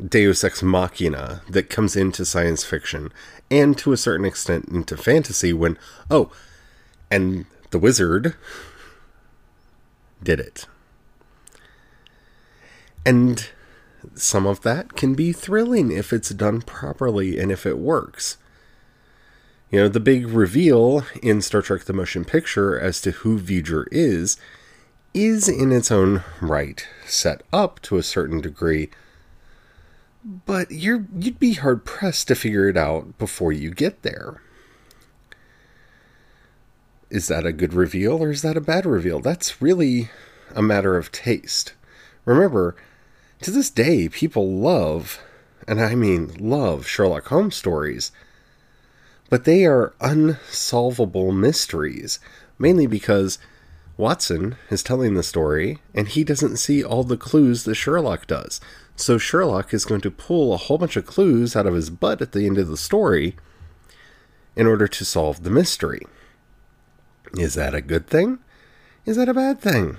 deus 0.06 0.44
ex 0.44 0.62
machina 0.62 1.42
that 1.48 1.68
comes 1.68 1.96
into 1.96 2.24
science 2.24 2.62
fiction 2.64 3.12
and 3.50 3.76
to 3.76 3.92
a 3.92 3.96
certain 3.96 4.24
extent 4.24 4.68
into 4.68 4.96
fantasy 4.96 5.52
when 5.52 5.76
oh 6.10 6.30
and 7.10 7.46
the 7.70 7.78
wizard 7.78 8.34
did 10.22 10.40
it. 10.40 10.66
And 13.04 13.48
some 14.14 14.46
of 14.46 14.62
that 14.62 14.94
can 14.94 15.14
be 15.14 15.32
thrilling 15.32 15.90
if 15.90 16.12
it's 16.12 16.30
done 16.30 16.62
properly 16.62 17.38
and 17.38 17.50
if 17.50 17.66
it 17.66 17.78
works. 17.78 18.36
You 19.70 19.80
know 19.80 19.88
the 19.88 20.00
big 20.00 20.28
reveal 20.28 21.04
in 21.22 21.42
star 21.42 21.62
trek 21.62 21.84
the 21.84 21.92
motion 21.92 22.24
picture 22.24 22.78
as 22.78 23.00
to 23.02 23.10
who 23.10 23.38
v'ger 23.38 23.86
is 23.90 24.38
is 25.14 25.48
in 25.48 25.72
its 25.72 25.90
own 25.90 26.22
right 26.40 26.86
set 27.06 27.42
up 27.52 27.80
to 27.82 27.96
a 27.96 28.02
certain 28.02 28.40
degree, 28.40 28.90
but 30.24 30.70
you're 30.70 31.06
you'd 31.18 31.38
be 31.38 31.54
hard 31.54 31.84
pressed 31.84 32.28
to 32.28 32.34
figure 32.34 32.68
it 32.68 32.76
out 32.76 33.18
before 33.18 33.52
you 33.52 33.70
get 33.70 34.02
there. 34.02 34.40
Is 37.10 37.28
that 37.28 37.46
a 37.46 37.52
good 37.52 37.72
reveal 37.72 38.22
or 38.22 38.30
is 38.30 38.42
that 38.42 38.56
a 38.56 38.60
bad 38.60 38.84
reveal? 38.84 39.20
That's 39.20 39.62
really 39.62 40.10
a 40.54 40.62
matter 40.62 40.96
of 40.96 41.10
taste. 41.10 41.72
Remember, 42.24 42.76
to 43.42 43.50
this 43.50 43.70
day, 43.70 44.08
people 44.08 44.52
love, 44.52 45.20
and 45.66 45.80
I 45.80 45.94
mean 45.94 46.34
love, 46.38 46.86
Sherlock 46.86 47.28
Holmes 47.28 47.56
stories, 47.56 48.12
but 49.30 49.44
they 49.44 49.64
are 49.64 49.94
unsolvable 50.00 51.32
mysteries, 51.32 52.18
mainly 52.58 52.86
because 52.86 53.38
Watson 53.98 54.56
is 54.70 54.84
telling 54.84 55.14
the 55.14 55.24
story, 55.24 55.78
and 55.92 56.06
he 56.06 56.22
doesn't 56.22 56.56
see 56.56 56.84
all 56.84 57.02
the 57.02 57.16
clues 57.16 57.64
that 57.64 57.74
Sherlock 57.74 58.28
does. 58.28 58.60
So 58.94 59.18
Sherlock 59.18 59.74
is 59.74 59.84
going 59.84 60.00
to 60.02 60.10
pull 60.10 60.54
a 60.54 60.56
whole 60.56 60.78
bunch 60.78 60.96
of 60.96 61.04
clues 61.04 61.56
out 61.56 61.66
of 61.66 61.74
his 61.74 61.90
butt 61.90 62.22
at 62.22 62.30
the 62.30 62.46
end 62.46 62.58
of 62.58 62.68
the 62.68 62.76
story 62.76 63.34
in 64.54 64.68
order 64.68 64.86
to 64.86 65.04
solve 65.04 65.42
the 65.42 65.50
mystery. 65.50 66.00
Is 67.34 67.54
that 67.54 67.74
a 67.74 67.80
good 67.80 68.06
thing? 68.06 68.38
Is 69.04 69.16
that 69.16 69.28
a 69.28 69.34
bad 69.34 69.60
thing? 69.60 69.96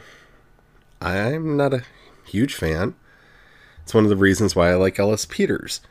I'm 1.01 1.58
not 1.58 1.74
a 1.74 1.84
huge 2.25 2.56
fan. 2.56 2.96
It's 3.84 3.94
one 3.94 4.06
of 4.06 4.10
the 4.10 4.15
reasons 4.15 4.56
why 4.56 4.70
I 4.70 4.75
like 4.75 4.98
Ellis 4.98 5.25
Peters 5.25 5.82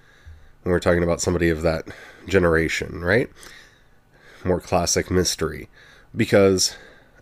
when 0.62 0.73
we're 0.73 0.81
talking 0.81 1.03
about 1.03 1.21
somebody 1.21 1.50
of 1.50 1.61
that 1.61 1.87
generation, 2.27 3.03
right? 3.03 3.29
More 4.45 4.61
classic 4.61 5.11
mystery. 5.11 5.69
Because 6.17 6.75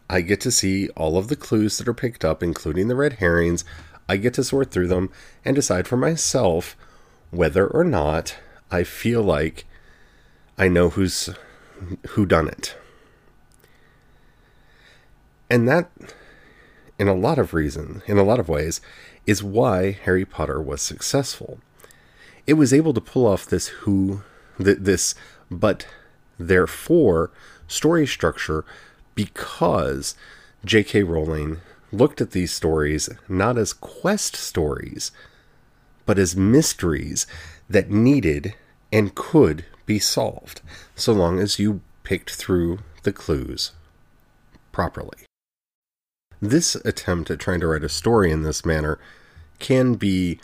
I 0.08 0.20
get 0.20 0.40
to 0.42 0.50
see 0.50 0.88
all 0.90 1.18
of 1.18 1.28
the 1.28 1.36
clues 1.36 1.78
that 1.78 1.88
are 1.88 1.94
picked 1.94 2.24
up, 2.24 2.42
including 2.42 2.88
the 2.88 2.94
red 2.94 3.14
herrings. 3.14 3.64
I 4.08 4.16
get 4.16 4.34
to 4.34 4.44
sort 4.44 4.70
through 4.70 4.88
them 4.88 5.10
and 5.44 5.56
decide 5.56 5.88
for 5.88 5.96
myself 5.96 6.76
whether 7.30 7.66
or 7.66 7.84
not 7.84 8.36
I 8.70 8.84
feel 8.84 9.22
like 9.22 9.64
I 10.56 10.68
know 10.68 10.90
who's 10.90 11.30
who 12.10 12.24
done 12.24 12.48
it. 12.48 12.76
And 15.50 15.68
that 15.68 15.90
in 16.98 17.08
a 17.08 17.14
lot 17.14 17.38
of 17.38 17.52
reasons, 17.52 18.02
in 18.06 18.18
a 18.18 18.24
lot 18.24 18.40
of 18.40 18.48
ways, 18.48 18.80
is 19.26 19.42
why 19.42 19.92
Harry 19.92 20.24
Potter 20.24 20.60
was 20.60 20.80
successful. 20.80 21.58
It 22.46 22.54
was 22.54 22.72
able 22.72 22.94
to 22.94 23.00
pull 23.00 23.26
off 23.26 23.46
this 23.46 23.68
who 23.68 24.22
this 24.58 25.14
but 25.50 25.86
therefore 26.38 27.30
story 27.66 28.06
structure 28.06 28.64
because 29.16 30.14
J.K. 30.64 31.02
Rowling 31.02 31.58
looked 31.90 32.20
at 32.20 32.30
these 32.30 32.52
stories 32.52 33.08
not 33.28 33.58
as 33.58 33.72
quest 33.72 34.36
stories, 34.36 35.10
but 36.04 36.18
as 36.18 36.36
mysteries 36.36 37.26
that 37.68 37.90
needed 37.90 38.54
and 38.92 39.16
could 39.16 39.64
be 39.86 39.98
solved, 39.98 40.60
so 40.94 41.12
long 41.12 41.40
as 41.40 41.58
you 41.58 41.80
picked 42.04 42.30
through 42.30 42.78
the 43.02 43.12
clues 43.12 43.72
properly. 44.70 45.18
This 46.40 46.74
attempt 46.76 47.30
at 47.30 47.40
trying 47.40 47.60
to 47.60 47.66
write 47.66 47.82
a 47.82 47.88
story 47.88 48.30
in 48.30 48.42
this 48.42 48.64
manner 48.64 48.98
can 49.58 49.94
be 49.94 50.38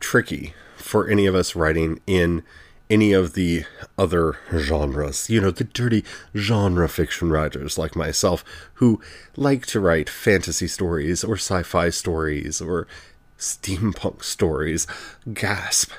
tricky 0.00 0.54
for 0.76 1.08
any 1.08 1.26
of 1.26 1.34
us 1.34 1.56
writing 1.56 2.00
in 2.06 2.44
any 2.90 3.12
of 3.12 3.34
the 3.34 3.64
other 3.96 4.38
genres. 4.56 5.28
You 5.28 5.40
know, 5.40 5.50
the 5.50 5.64
dirty 5.64 6.04
genre 6.36 6.88
fiction 6.88 7.30
writers 7.30 7.78
like 7.78 7.94
myself 7.96 8.44
who 8.74 9.00
like 9.36 9.66
to 9.66 9.80
write 9.80 10.08
fantasy 10.08 10.68
stories 10.68 11.24
or 11.24 11.34
sci 11.34 11.62
fi 11.62 11.90
stories 11.90 12.60
or 12.60 12.86
steampunk 13.38 14.24
stories. 14.24 14.86
Gasp. 15.32 15.92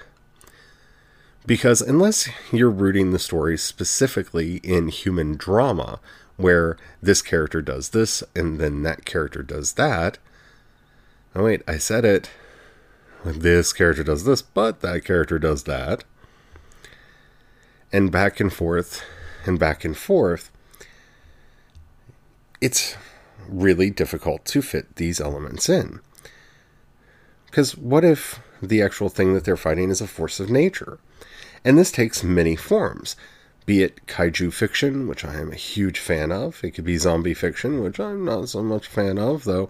Because 1.46 1.82
unless 1.82 2.30
you're 2.52 2.70
rooting 2.70 3.12
the 3.12 3.20
story 3.20 3.58
specifically 3.58 4.58
in 4.58 4.90
human 4.90 5.36
drama, 5.36 6.00
where 6.38 6.78
this 7.02 7.22
character 7.22 7.62
does 7.62 7.90
this 7.90 8.24
and 8.36 8.60
then 8.60 8.84
that 8.84 9.04
character 9.04 9.44
does 9.44 9.74
that. 9.74 10.18
Oh, 11.36 11.44
wait, 11.44 11.62
I 11.68 11.78
said 11.78 12.06
it. 12.06 12.30
This 13.26 13.74
character 13.74 14.04
does 14.04 14.24
this, 14.24 14.42
but 14.42 14.80
that 14.80 15.04
character 15.04 15.38
does 15.38 15.64
that. 15.64 16.06
And 17.92 18.12
back 18.12 18.40
and 18.40 18.52
forth 18.52 19.04
and 19.46 19.58
back 19.58 19.84
and 19.84 19.98
forth. 19.98 20.52
It's 22.62 22.96
really 23.48 23.90
difficult 23.90 24.46
to 24.46 24.62
fit 24.62 24.98
these 24.98 25.20
elements 25.20 25.70
in. 25.70 26.02
Because 27.46 27.76
what 27.78 28.06
if 28.06 28.40
the 28.62 28.82
actual 28.82 29.10
thing 29.10 29.34
that 29.34 29.44
they're 29.44 29.58
fighting 29.58 29.90
is 29.90 30.02
a 30.02 30.08
force 30.08 30.40
of 30.40 30.50
nature? 30.50 31.00
And 31.66 31.78
this 31.78 31.92
takes 31.92 32.24
many 32.24 32.56
forms 32.56 33.16
be 33.66 33.84
it 33.84 34.08
kaiju 34.08 34.52
fiction, 34.52 35.08
which 35.08 35.24
I 35.24 35.36
am 35.36 35.52
a 35.52 35.56
huge 35.56 36.00
fan 36.00 36.32
of. 36.32 36.64
It 36.64 36.72
could 36.72 36.86
be 36.86 36.98
zombie 36.98 37.36
fiction, 37.36 37.84
which 37.84 38.00
I'm 38.00 38.26
not 38.26 38.50
so 38.50 38.64
much 38.64 38.88
a 38.88 38.90
fan 38.90 39.20
of, 39.20 39.44
though 39.44 39.70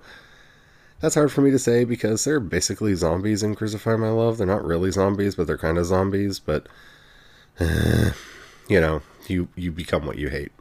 that's 1.02 1.16
hard 1.16 1.34
for 1.34 1.42
me 1.42 1.52
to 1.52 1.60
say 1.60 1.84
because 1.84 2.24
they're 2.24 2.40
basically 2.40 2.94
zombies 2.96 3.44
in 3.44 3.56
Crucify 3.56 3.98
My 3.98 4.10
Love. 4.10 4.38
They're 4.38 4.48
not 4.48 4.64
really 4.64 4.92
zombies, 4.92 5.36
but 5.36 5.48
they're 5.48 5.58
kind 5.58 5.78
of 5.78 5.86
zombies. 5.86 6.40
But 6.40 6.68
uh, 7.60 8.12
you 8.68 8.80
know, 8.80 9.02
you 9.28 9.50
you 9.56 9.72
become 9.72 10.06
what 10.06 10.18
you 10.18 10.30
hate. 10.30 10.52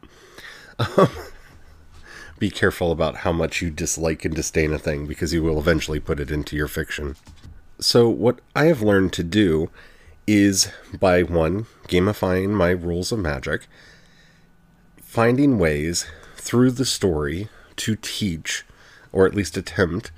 Um, 0.79 1.09
be 2.39 2.51
careful 2.51 2.93
about 2.93 3.19
how 3.19 3.33
much 3.33 3.61
you 3.63 3.71
dislike 3.71 4.25
and 4.25 4.35
disdain 4.35 4.73
a 4.73 4.79
thing 4.79 5.07
because 5.07 5.33
you 5.33 5.43
will 5.43 5.59
eventually 5.59 6.01
put 6.01 6.21
it 6.21 6.31
into 6.31 6.57
your 6.57 6.69
fiction. 6.69 7.17
So, 7.81 8.09
what 8.09 8.41
I 8.55 8.67
have 8.67 8.83
learned 8.83 9.13
to 9.15 9.25
do 9.25 9.71
is 10.27 10.71
by 10.99 11.23
one, 11.23 11.67
gamifying 11.89 12.51
my 12.51 12.71
rules 12.71 13.13
of 13.13 13.19
magic, 13.19 13.67
finding 15.01 15.59
ways 15.59 16.07
through 16.37 16.73
the 16.73 16.85
story 16.85 17.49
to 17.77 17.97
teach, 17.97 18.65
or 19.13 19.27
at 19.27 19.35
least 19.35 19.57
attempt 19.57 20.11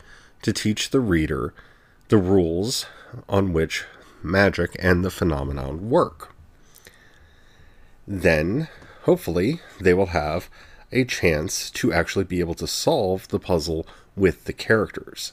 to 0.42 0.52
teach 0.52 0.90
the 0.90 1.00
reader 1.00 1.54
the 2.08 2.16
rules 2.16 2.86
on 3.28 3.52
which 3.52 3.84
magic 4.22 4.74
and 4.78 5.04
the 5.04 5.10
phenomenon 5.10 5.90
work. 5.90 6.34
Then, 8.12 8.66
hopefully, 9.02 9.60
they 9.80 9.94
will 9.94 10.06
have 10.06 10.50
a 10.90 11.04
chance 11.04 11.70
to 11.70 11.92
actually 11.92 12.24
be 12.24 12.40
able 12.40 12.54
to 12.54 12.66
solve 12.66 13.28
the 13.28 13.38
puzzle 13.38 13.86
with 14.16 14.46
the 14.46 14.52
characters. 14.52 15.32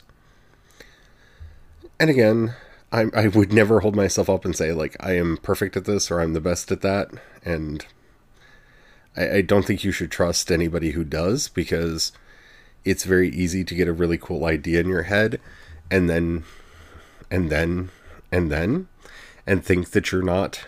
And 1.99 2.11
again, 2.11 2.53
I, 2.91 3.07
I 3.15 3.29
would 3.29 3.51
never 3.51 3.79
hold 3.79 3.95
myself 3.95 4.29
up 4.29 4.45
and 4.45 4.55
say 4.55 4.73
like 4.73 4.95
I 4.99 5.13
am 5.13 5.37
perfect 5.37 5.75
at 5.75 5.85
this 5.85 6.11
or 6.11 6.21
I'm 6.21 6.33
the 6.33 6.39
best 6.39 6.71
at 6.71 6.81
that, 6.81 7.09
and 7.43 7.83
I, 9.15 9.37
I 9.37 9.41
don't 9.41 9.65
think 9.65 9.83
you 9.83 9.91
should 9.91 10.11
trust 10.11 10.51
anybody 10.51 10.91
who 10.91 11.03
does 11.03 11.49
because 11.49 12.11
it's 12.85 13.05
very 13.05 13.29
easy 13.29 13.63
to 13.63 13.73
get 13.73 13.87
a 13.87 13.93
really 13.93 14.19
cool 14.19 14.45
idea 14.45 14.81
in 14.81 14.87
your 14.87 15.03
head, 15.03 15.41
and 15.89 16.07
then, 16.07 16.43
and 17.31 17.49
then, 17.49 17.89
and 18.31 18.51
then, 18.51 18.87
and 19.47 19.65
think 19.65 19.89
that 19.89 20.11
you're 20.11 20.21
not 20.21 20.63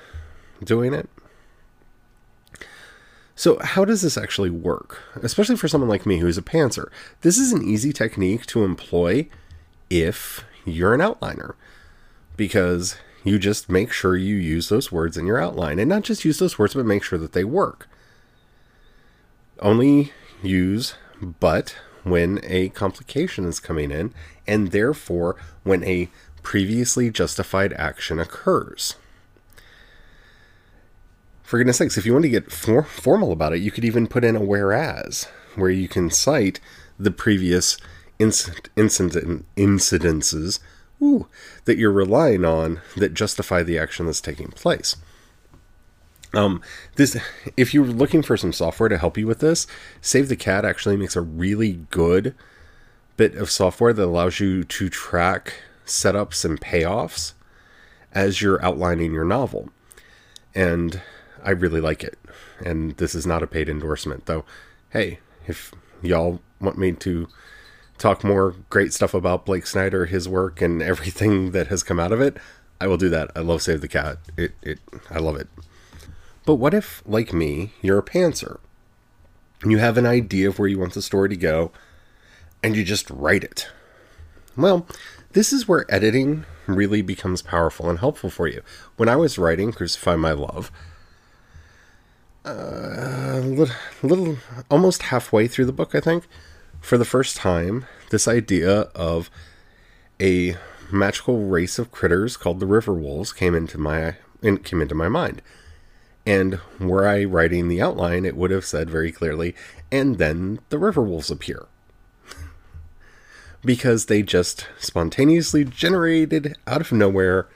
doing 0.64 0.96
it. 0.96 1.08
So, 3.40 3.58
how 3.60 3.86
does 3.86 4.02
this 4.02 4.18
actually 4.18 4.50
work? 4.50 5.02
Especially 5.24 5.56
for 5.56 5.70
someone 5.70 5.90
like 5.90 6.06
me 6.06 6.18
who's 6.18 6.38
a 6.38 6.42
pantser. 6.42 6.90
This 7.22 7.38
is 7.38 7.54
an 7.54 7.64
easy 7.64 7.94
technique 7.94 8.46
to 8.48 8.66
employ 8.66 9.30
if 9.90 10.44
you're 10.66 10.94
an 10.94 11.00
outliner 11.00 11.54
because 12.36 12.98
you 13.24 13.40
just 13.40 13.70
make 13.70 13.94
sure 13.94 14.18
you 14.18 14.36
use 14.36 14.68
those 14.68 14.92
words 14.92 15.16
in 15.16 15.26
your 15.26 15.42
outline 15.42 15.80
and 15.80 15.88
not 15.88 16.04
just 16.04 16.26
use 16.26 16.38
those 16.40 16.60
words 16.60 16.74
but 16.74 16.86
make 16.86 17.02
sure 17.02 17.18
that 17.18 17.32
they 17.32 17.46
work 17.46 17.88
only 19.62 20.12
use 20.44 20.96
but 21.22 21.78
when 22.04 22.42
a 22.44 22.68
complication 22.70 23.46
is 23.46 23.62
coming 23.62 23.90
in 23.90 24.14
and 24.48 24.72
therefore 24.72 25.38
when 25.64 25.82
a 25.86 26.10
previously 26.44 27.10
justified 27.10 27.72
action 27.74 28.20
occurs 28.20 28.96
for 31.50 31.58
goodness 31.58 31.78
sakes 31.78 31.98
if 31.98 32.06
you 32.06 32.14
want 32.14 32.24
to 32.24 32.30
get 32.30 32.52
for- 32.52 32.84
formal 32.84 33.32
about 33.32 33.54
it 33.54 33.60
you 33.60 33.72
could 33.72 33.84
even 33.86 34.08
put 34.08 34.24
in 34.24 34.36
a 34.36 34.40
whereas 34.40 35.28
where 35.56 35.72
you 35.72 35.88
can 35.88 36.10
cite 36.10 36.60
the 37.00 37.12
previous 37.12 37.78
inc- 38.20 38.68
incident 38.76 39.46
incidences 39.56 40.60
ooh, 41.02 41.28
that 41.66 41.78
you're 41.78 41.92
relying 41.92 42.46
on 42.46 42.82
that 42.98 43.14
justify 43.14 43.64
the 43.64 43.78
action 43.78 44.06
that's 44.06 44.22
taking 44.22 44.50
place. 44.50 44.96
Um, 46.34 46.62
this, 46.96 47.18
if 47.58 47.74
you're 47.74 47.86
looking 47.86 48.22
for 48.22 48.38
some 48.38 48.54
software 48.54 48.90
to 48.90 48.98
help 48.98 49.18
you 49.18 49.26
with 49.26 49.40
this, 49.40 49.66
Save 50.00 50.30
the 50.30 50.36
Cat 50.36 50.64
actually 50.64 50.96
makes 50.96 51.16
a 51.16 51.22
really 51.22 51.86
good 51.90 52.36
bit 53.18 53.36
of 53.36 53.50
software 53.50 53.94
that 53.94 54.04
allows 54.04 54.40
you 54.40 54.64
to 54.64 54.90
track 54.90 55.56
setups 55.86 56.46
and 56.46 56.62
payoffs 56.62 57.34
as 58.14 58.42
you're 58.42 58.64
outlining 58.64 59.12
your 59.12 59.26
novel. 59.26 59.70
And 60.54 61.02
I 61.44 61.52
really 61.52 61.82
like 61.82 62.04
it. 62.04 62.18
And 62.66 62.96
this 62.98 63.16
is 63.16 63.26
not 63.26 63.44
a 63.44 63.48
paid 63.48 63.70
endorsement, 63.70 64.26
though. 64.26 64.46
Hey, 64.90 65.20
if 65.48 65.74
y'all 66.02 66.40
want 66.60 66.78
me 66.78 66.92
to 66.94 67.28
talk 67.98 68.24
more 68.24 68.56
great 68.70 68.94
stuff 68.94 69.14
about 69.14 69.46
Blake 69.46 69.68
Snyder, 69.68 70.06
his 70.06 70.28
work, 70.28 70.62
and 70.62 70.82
everything 70.82 71.52
that 71.52 71.68
has 71.68 71.84
come 71.84 72.00
out 72.00 72.12
of 72.12 72.22
it, 72.22 72.38
I 72.82 72.88
will 72.88 72.98
do 72.98 73.10
that. 73.10 73.32
I 73.36 73.40
love 73.40 73.62
Save 73.62 73.82
the 73.82 73.88
Cat. 73.88 74.18
It, 74.38 74.54
it, 74.62 74.80
I 75.10 75.20
love 75.20 75.36
it. 75.36 75.48
But 76.46 76.56
what 76.56 76.74
if, 76.74 77.04
like 77.06 77.34
me, 77.34 77.74
you're 77.82 78.00
a 78.00 78.04
pantser? 78.04 78.60
You 79.66 79.78
have 79.80 79.98
an 79.98 80.06
idea 80.06 80.48
of 80.48 80.58
where 80.58 80.70
you 80.70 80.80
want 80.80 80.94
the 80.94 81.02
story 81.02 81.30
to 81.30 81.36
go, 81.36 81.72
and 82.64 82.76
you 82.76 82.84
just 82.84 83.10
write 83.10 83.44
it. 83.44 83.68
Well, 84.56 84.88
this 85.34 85.52
is 85.54 85.68
where 85.68 85.86
editing 85.94 86.46
really 86.66 87.02
becomes 87.02 87.42
powerful 87.42 87.90
and 87.90 88.00
helpful 88.00 88.30
for 88.30 88.48
you. 88.48 88.62
When 88.96 89.10
I 89.10 89.16
was 89.16 89.38
writing 89.38 89.72
Crucify 89.72 90.16
My 90.16 90.32
Love, 90.32 90.72
uh, 92.46 93.42
little, 93.44 93.76
little, 94.02 94.38
almost 94.70 95.04
halfway 95.04 95.48
through 95.48 95.66
the 95.66 95.72
book, 95.72 95.94
I 95.94 96.00
think, 96.00 96.26
for 96.82 96.98
the 96.98 97.06
first 97.06 97.38
time, 97.38 97.86
this 98.10 98.28
idea 98.28 98.82
of 98.96 99.30
a 100.22 100.56
magical 100.92 101.46
race 101.46 101.78
of 101.78 101.92
critters 101.92 102.38
called 102.38 102.60
the 102.60 102.66
river 102.66 102.94
wolves 102.94 103.34
came 103.34 103.54
into 103.54 103.78
my 103.78 104.16
and 104.42 104.64
came 104.64 104.82
into 104.82 104.96
my 104.96 105.10
mind. 105.10 105.42
And 106.26 106.60
were 106.80 107.08
I 107.08 107.26
writing 107.26 107.68
the 107.68 107.82
outline, 107.82 108.26
it 108.26 108.36
would 108.36 108.52
have 108.52 108.66
said 108.66 108.90
very 108.90 109.12
clearly, 109.12 109.56
and 109.92 110.18
then 110.18 110.60
the 110.70 110.78
river 110.78 111.02
wolves 111.02 111.32
appear. 111.32 111.66
because 113.66 114.06
they 114.06 114.22
just 114.22 114.68
spontaneously 114.78 115.66
generated 115.66 116.56
out 116.68 116.82
of 116.82 116.92
nowhere 116.92 117.48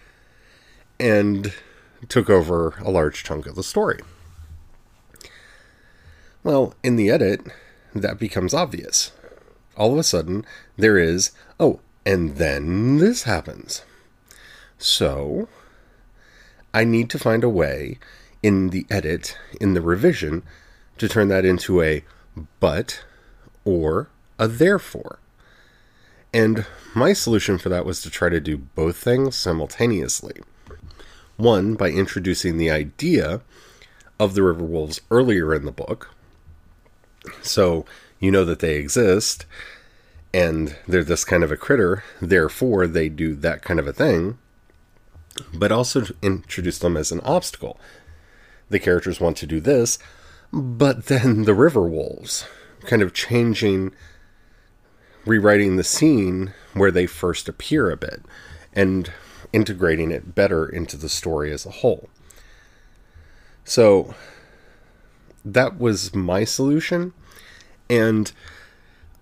and 1.00 1.54
took 2.10 2.30
over 2.30 2.76
a 2.84 2.92
large 2.92 3.24
chunk 3.24 3.46
of 3.46 3.56
the 3.56 3.64
story. 3.64 4.00
Well, 6.44 6.74
in 6.84 6.98
the 6.98 7.10
edit, 7.10 7.42
that 7.96 8.20
becomes 8.20 8.54
obvious. 8.54 9.12
All 9.78 9.94
of 9.94 10.00
a 10.00 10.04
sudden, 10.04 10.46
there 10.76 10.98
is, 10.98 11.32
oh, 11.58 11.80
and 12.06 12.36
then 12.36 12.98
this 12.98 13.24
happens. 13.24 13.84
So, 14.78 15.48
I 16.74 16.84
need 16.84 17.10
to 17.12 17.20
find 17.20 17.46
a 17.46 17.50
way 17.50 17.98
in 18.42 18.72
the 18.72 18.86
edit, 18.90 19.38
in 19.62 19.74
the 19.74 19.82
revision, 19.82 20.44
to 20.98 21.08
turn 21.08 21.30
that 21.30 21.46
into 21.46 21.82
a 21.82 22.04
but 22.60 23.06
or 23.64 24.10
a 24.38 24.50
therefore. 24.50 25.20
And 26.34 26.66
my 26.94 27.14
solution 27.14 27.58
for 27.58 27.70
that 27.70 27.86
was 27.86 28.02
to 28.02 28.10
try 28.10 28.28
to 28.28 28.42
do 28.42 28.58
both 28.58 28.98
things 28.98 29.38
simultaneously. 29.38 30.42
One, 31.38 31.76
by 31.76 31.90
introducing 31.90 32.58
the 32.58 32.70
idea 32.70 33.42
of 34.20 34.34
the 34.34 34.44
river 34.44 34.66
wolves 34.66 35.00
earlier 35.10 35.54
in 35.54 35.64
the 35.64 35.72
book, 35.72 36.10
so 37.42 37.86
you 38.20 38.32
know 38.32 38.46
that 38.46 38.60
they 38.60 38.76
exist 38.76 39.46
and 40.34 40.76
they're 40.88 41.04
this 41.04 41.24
kind 41.24 41.44
of 41.44 41.52
a 41.52 41.58
critter, 41.58 42.04
therefore 42.22 42.88
they 42.88 43.08
do 43.08 43.36
that 43.36 43.62
kind 43.62 43.80
of 43.80 43.88
a 43.88 43.94
thing. 43.94 44.38
but 45.54 45.72
also 45.72 46.06
introduce 46.22 46.78
them 46.78 46.96
as 46.96 47.12
an 47.12 47.20
obstacle. 47.22 47.80
The 48.70 48.80
characters 48.80 49.20
want 49.20 49.36
to 49.38 49.48
do 49.48 49.60
this, 49.60 49.98
but 50.52 51.08
then 51.08 51.44
the 51.46 51.56
river 51.56 51.88
wolves, 51.88 52.46
kind 52.82 53.02
of 53.02 53.14
changing, 53.14 53.94
rewriting 55.26 55.76
the 55.76 55.84
scene 55.84 56.54
where 56.74 56.92
they 56.92 57.08
first 57.08 57.50
appear 57.50 57.90
a 57.90 57.98
bit, 57.98 58.22
and 58.74 59.12
integrating 59.52 60.12
it 60.12 60.36
better 60.36 60.68
into 60.68 60.98
the 60.98 61.10
story 61.10 61.52
as 61.52 61.66
a 61.66 61.72
whole. 61.72 62.10
So 63.64 64.14
that 65.46 65.80
was 65.80 66.16
my 66.16 66.44
solution, 66.44 67.14
and 67.90 68.32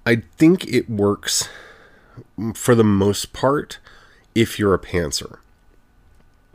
I 0.06 0.18
think 0.38 0.68
it 0.68 0.90
works 0.90 1.50
for 2.56 2.76
the 2.76 2.84
most 2.84 3.34
part 3.34 3.80
if 4.36 4.58
you're 4.58 4.74
a 4.74 4.80
pantser. 4.80 5.40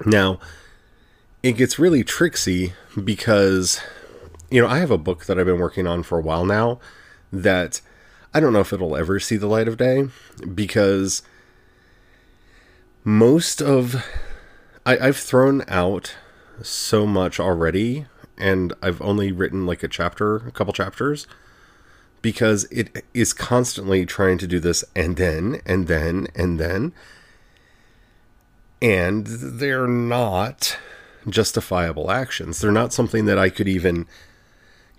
Now, 0.05 0.38
it 1.42 1.52
gets 1.52 1.79
really 1.79 2.05
tricksy 2.05 2.72
because, 3.02 3.81
you 4.50 4.61
know, 4.61 4.68
I 4.68 4.79
have 4.79 4.90
a 4.90 4.98
book 4.98 5.26
that 5.26 5.38
I've 5.38 5.46
been 5.46 5.61
working 5.61 5.87
on 5.87 6.02
for 6.02 6.18
a 6.18 6.22
while 6.22 6.44
now 6.44 6.81
that 7.33 7.81
I 8.35 8.40
don't 8.40 8.52
know 8.52 8.61
if 8.61 8.72
it'll 8.72 8.96
ever 8.96 9.18
see 9.20 9.37
the 9.37 9.46
light 9.46 9.68
of 9.68 9.76
day 9.76 10.09
because 10.55 11.22
most 13.05 13.62
of 13.62 14.05
I, 14.85 14.98
I've 14.98 15.16
thrown 15.16 15.62
out 15.68 16.16
so 16.62 17.07
much 17.07 17.38
already 17.38 18.07
and 18.38 18.72
I've 18.83 19.01
only 19.03 19.33
written 19.33 19.66
like 19.66 19.83
a 19.83 19.88
chapter, 19.88 20.37
a 20.37 20.51
couple 20.51 20.72
chapters 20.72 21.27
because 22.22 22.64
it 22.64 23.05
is 23.14 23.33
constantly 23.33 24.05
trying 24.05 24.38
to 24.38 24.46
do 24.46 24.59
this 24.59 24.85
and 24.94 25.16
then 25.16 25.61
and 25.64 25.87
then 25.87 26.27
and 26.35 26.59
then 26.59 26.92
and 28.83 29.27
they're 29.27 29.87
not 29.87 30.79
justifiable 31.29 32.11
actions. 32.11 32.61
They're 32.61 32.72
not 32.72 32.92
something 32.92 33.25
that 33.27 33.38
I 33.38 33.49
could 33.49 33.68
even 33.68 34.07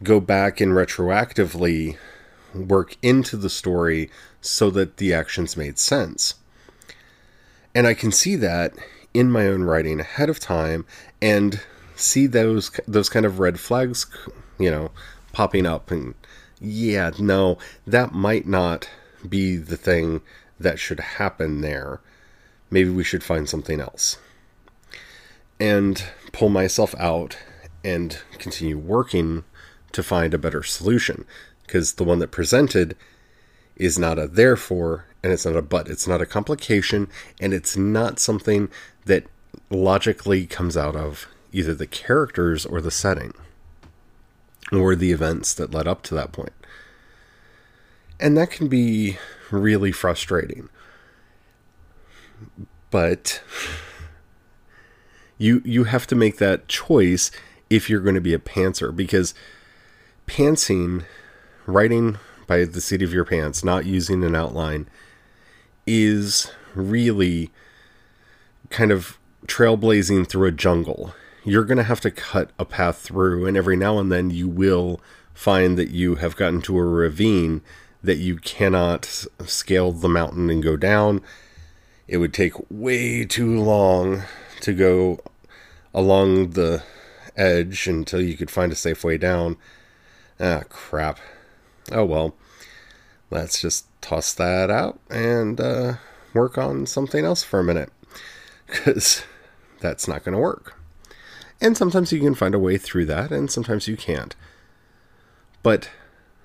go 0.04 0.20
back 0.20 0.62
and 0.62 0.74
retroactively 0.74 1.98
work 2.54 2.98
into 3.02 3.38
the 3.38 3.50
story 3.50 4.10
so 4.42 4.70
that 4.72 4.98
the 4.98 5.14
actions 5.14 5.58
made 5.58 5.80
sense. 5.80 6.36
And 7.74 7.86
I 7.86 7.94
can 7.94 8.12
see 8.12 8.36
that 8.38 8.74
in 9.14 9.32
my 9.32 9.48
own 9.48 9.64
writing 9.64 10.00
ahead 10.00 10.30
of 10.30 10.40
time 10.40 10.86
and 11.22 11.62
see 11.98 12.28
those 12.28 12.72
those 12.88 13.10
kind 13.10 13.26
of 13.26 13.40
red 13.40 13.60
flags, 13.60 14.06
you 14.58 14.72
know, 14.72 14.92
popping 15.34 15.66
up 15.66 15.92
and 15.92 16.16
yeah, 16.60 17.12
no, 17.20 17.58
that 17.86 18.14
might 18.14 18.48
not 18.48 18.90
be 19.28 19.58
the 19.58 19.78
thing 19.78 20.22
that 20.60 20.80
should 20.80 21.00
happen 21.00 21.62
there. 21.62 22.02
Maybe 22.70 22.90
we 22.90 23.04
should 23.04 23.24
find 23.24 23.48
something 23.48 23.80
else. 23.80 24.18
And 25.60 26.04
pull 26.32 26.50
myself 26.50 26.96
out 26.98 27.38
and 27.84 28.20
continue 28.38 28.78
working 28.78 29.44
to 29.92 30.04
find 30.04 30.34
a 30.34 30.38
better 30.38 30.64
solution 30.64 31.26
because 31.66 31.94
the 31.94 32.04
one 32.04 32.20
that 32.20 32.32
presented 32.32 32.96
is 33.76 33.98
not 33.98 34.20
a 34.20 34.28
therefore 34.28 35.06
and 35.24 35.32
it's 35.32 35.46
not 35.46 35.56
a 35.56 35.62
but. 35.62 35.88
It's 35.88 36.08
not 36.08 36.22
a 36.22 36.26
complication 36.26 37.08
and 37.40 37.54
it's 37.54 37.78
not 37.78 38.20
something 38.20 38.70
that 39.06 39.26
logically 39.70 40.46
comes 40.46 40.76
out 40.76 40.96
of 40.96 41.28
either 41.58 41.74
the 41.74 41.88
characters 41.88 42.66
or 42.68 42.80
the 42.80 42.92
setting 42.92 43.34
or 44.72 44.96
the 44.96 45.12
events 45.12 45.56
that 45.56 45.74
led 45.74 45.88
up 45.88 46.04
to 46.04 46.14
that 46.14 46.32
point. 46.32 46.54
And 48.20 48.38
that 48.38 48.52
can 48.52 48.68
be 48.68 49.18
really 49.50 49.92
frustrating. 49.92 50.70
But 52.92 53.42
you 55.40 55.62
you 55.66 55.86
have 55.86 56.06
to 56.08 56.16
make 56.16 56.38
that 56.38 56.68
choice 56.68 57.32
if 57.70 57.90
you're 57.90 58.02
going 58.02 58.16
to 58.16 58.22
be 58.22 58.34
a 58.34 58.40
pantser 58.40 58.96
because 58.96 59.34
pantsing 60.28 61.06
writing 61.66 62.18
by 62.46 62.66
the 62.66 62.82
seat 62.82 63.02
of 63.02 63.14
your 63.14 63.26
pants 63.26 63.64
not 63.64 63.86
using 63.86 64.24
an 64.24 64.36
outline 64.36 64.88
is 65.86 66.52
really 66.76 67.50
kind 68.70 68.92
of 68.92 69.18
trailblazing 69.48 70.28
through 70.28 70.48
a 70.48 70.52
jungle 70.52 71.14
you're 71.48 71.64
going 71.64 71.78
to 71.78 71.84
have 71.84 72.02
to 72.02 72.12
cut 72.12 72.52
a 72.60 72.66
path 72.66 72.98
through, 72.98 73.46
and 73.46 73.56
every 73.56 73.78
now 73.78 74.00
and 74.00 74.12
then 74.12 74.30
you 74.30 74.50
will 74.50 75.00
find 75.34 75.78
that 75.78 75.92
you 75.92 76.16
have 76.16 76.36
gotten 76.36 76.62
to 76.64 76.78
a 76.78 76.84
ravine 76.84 77.62
that 78.04 78.18
you 78.18 78.36
cannot 78.36 79.26
scale 79.46 79.94
the 79.94 80.10
mountain 80.10 80.50
and 80.50 80.62
go 80.62 80.76
down. 80.76 81.22
It 82.08 82.18
would 82.18 82.34
take 82.34 82.54
way 82.70 83.24
too 83.24 83.60
long 83.60 84.24
to 84.62 84.74
go 84.74 85.20
along 85.94 86.52
the 86.52 86.84
edge 87.38 87.88
until 87.88 88.22
you 88.22 88.36
could 88.36 88.52
find 88.52 88.72
a 88.72 88.76
safe 88.76 89.04
way 89.06 89.18
down. 89.18 89.56
Ah, 90.40 90.64
crap. 90.68 91.20
Oh 91.94 92.06
well. 92.06 92.36
Let's 93.32 93.62
just 93.62 93.86
toss 94.02 94.34
that 94.34 94.70
out 94.70 95.00
and 95.10 95.60
uh, 95.60 95.94
work 96.34 96.58
on 96.58 96.86
something 96.86 97.24
else 97.24 97.44
for 97.44 97.60
a 97.60 97.64
minute. 97.64 97.92
Because 98.66 99.24
that's 99.80 100.08
not 100.08 100.26
going 100.26 100.34
to 100.34 100.42
work. 100.42 100.77
And 101.60 101.76
sometimes 101.76 102.12
you 102.12 102.20
can 102.20 102.36
find 102.36 102.54
a 102.54 102.60
way 102.60 102.78
through 102.78 103.06
that, 103.06 103.32
and 103.32 103.50
sometimes 103.50 103.88
you 103.88 103.98
can't. 103.98 104.36
But 105.64 105.90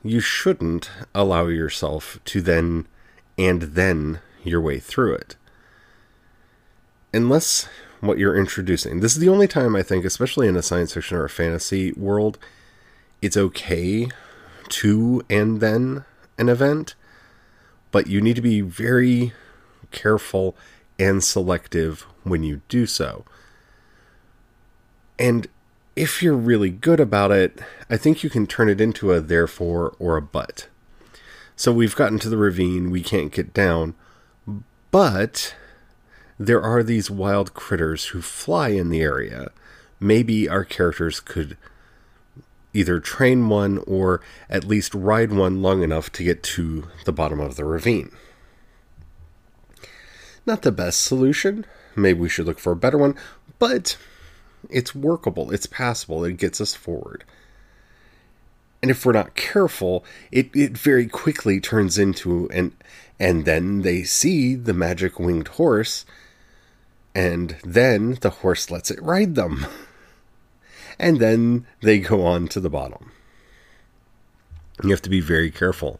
you 0.02 0.20
shouldn't 0.20 0.90
allow 1.14 1.46
yourself 1.46 2.18
to 2.26 2.40
then 2.40 2.86
and 3.38 3.62
then 3.62 4.20
your 4.42 4.60
way 4.60 4.78
through 4.78 5.14
it. 5.14 5.36
Unless 7.14 7.68
what 8.00 8.18
you're 8.18 8.36
introducing, 8.36 9.00
this 9.00 9.12
is 9.12 9.20
the 9.20 9.28
only 9.28 9.46
time 9.46 9.76
I 9.76 9.82
think, 9.82 10.04
especially 10.04 10.48
in 10.48 10.56
a 10.56 10.62
science 10.62 10.94
fiction 10.94 11.16
or 11.16 11.24
a 11.24 11.30
fantasy 11.30 11.92
world, 11.92 12.38
it's 13.20 13.36
okay 13.36 14.08
to 14.68 15.22
and 15.28 15.60
then 15.60 16.04
an 16.38 16.48
event, 16.48 16.94
but 17.90 18.06
you 18.06 18.20
need 18.20 18.36
to 18.36 18.42
be 18.42 18.60
very 18.60 19.32
careful 19.90 20.56
and 20.98 21.22
selective 21.22 22.06
when 22.24 22.42
you 22.42 22.62
do 22.68 22.86
so. 22.86 23.24
And 25.22 25.46
if 25.94 26.20
you're 26.20 26.34
really 26.34 26.70
good 26.70 26.98
about 26.98 27.30
it, 27.30 27.60
I 27.88 27.96
think 27.96 28.24
you 28.24 28.28
can 28.28 28.44
turn 28.44 28.68
it 28.68 28.80
into 28.80 29.12
a 29.12 29.20
therefore 29.20 29.94
or 30.00 30.16
a 30.16 30.22
but. 30.22 30.66
So 31.54 31.72
we've 31.72 31.94
gotten 31.94 32.18
to 32.18 32.28
the 32.28 32.36
ravine, 32.36 32.90
we 32.90 33.02
can't 33.04 33.30
get 33.30 33.54
down, 33.54 33.94
but 34.90 35.54
there 36.40 36.60
are 36.60 36.82
these 36.82 37.08
wild 37.08 37.54
critters 37.54 38.06
who 38.06 38.20
fly 38.20 38.70
in 38.70 38.88
the 38.88 39.00
area. 39.00 39.52
Maybe 40.00 40.48
our 40.48 40.64
characters 40.64 41.20
could 41.20 41.56
either 42.74 42.98
train 42.98 43.48
one 43.48 43.78
or 43.86 44.20
at 44.50 44.64
least 44.64 44.92
ride 44.92 45.32
one 45.32 45.62
long 45.62 45.84
enough 45.84 46.10
to 46.12 46.24
get 46.24 46.42
to 46.42 46.88
the 47.04 47.12
bottom 47.12 47.38
of 47.38 47.54
the 47.54 47.64
ravine. 47.64 48.10
Not 50.44 50.62
the 50.62 50.72
best 50.72 51.02
solution. 51.02 51.64
Maybe 51.94 52.18
we 52.18 52.28
should 52.28 52.46
look 52.46 52.58
for 52.58 52.72
a 52.72 52.76
better 52.76 52.98
one, 52.98 53.14
but 53.60 53.96
it's 54.70 54.94
workable, 54.94 55.50
it's 55.50 55.66
passable, 55.66 56.24
it 56.24 56.36
gets 56.36 56.60
us 56.60 56.74
forward. 56.74 57.24
And 58.80 58.90
if 58.90 59.06
we're 59.06 59.12
not 59.12 59.36
careful, 59.36 60.04
it, 60.32 60.54
it 60.54 60.76
very 60.76 61.06
quickly 61.06 61.60
turns 61.60 61.98
into 61.98 62.48
an 62.50 62.72
and 63.22 63.44
then 63.44 63.82
they 63.82 64.02
see 64.02 64.56
the 64.56 64.74
magic 64.74 65.20
winged 65.20 65.46
horse, 65.46 66.04
and 67.14 67.56
then 67.62 68.18
the 68.20 68.30
horse 68.30 68.68
lets 68.68 68.90
it 68.90 69.00
ride 69.00 69.34
them. 69.36 69.66
And 70.98 71.18
then 71.18 71.66
they 71.80 71.98
go 71.98 72.24
on 72.24 72.46
to 72.48 72.60
the 72.60 72.70
bottom. 72.70 73.10
You 74.84 74.90
have 74.90 75.02
to 75.02 75.10
be 75.10 75.20
very 75.20 75.50
careful 75.50 75.98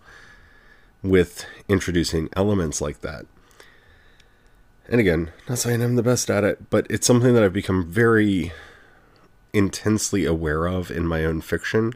with 1.03 1.44
introducing 1.66 2.29
elements 2.35 2.81
like 2.81 3.01
that. 3.01 3.27
And 4.88 5.01
again, 5.01 5.33
not 5.49 5.59
saying 5.59 5.83
I'm 5.83 5.97
the 5.97 6.03
best 6.03 6.31
at 6.31 6.45
it, 6.45 6.68
but 6.71 6.87
it's 6.90 7.07
something 7.07 7.35
that 7.35 7.42
I've 7.42 7.53
become 7.53 7.90
very 7.90 8.53
intensely 9.53 10.25
aware 10.25 10.66
of 10.66 10.90
in 10.90 11.07
my 11.07 11.25
own 11.25 11.40
fiction. 11.40 11.92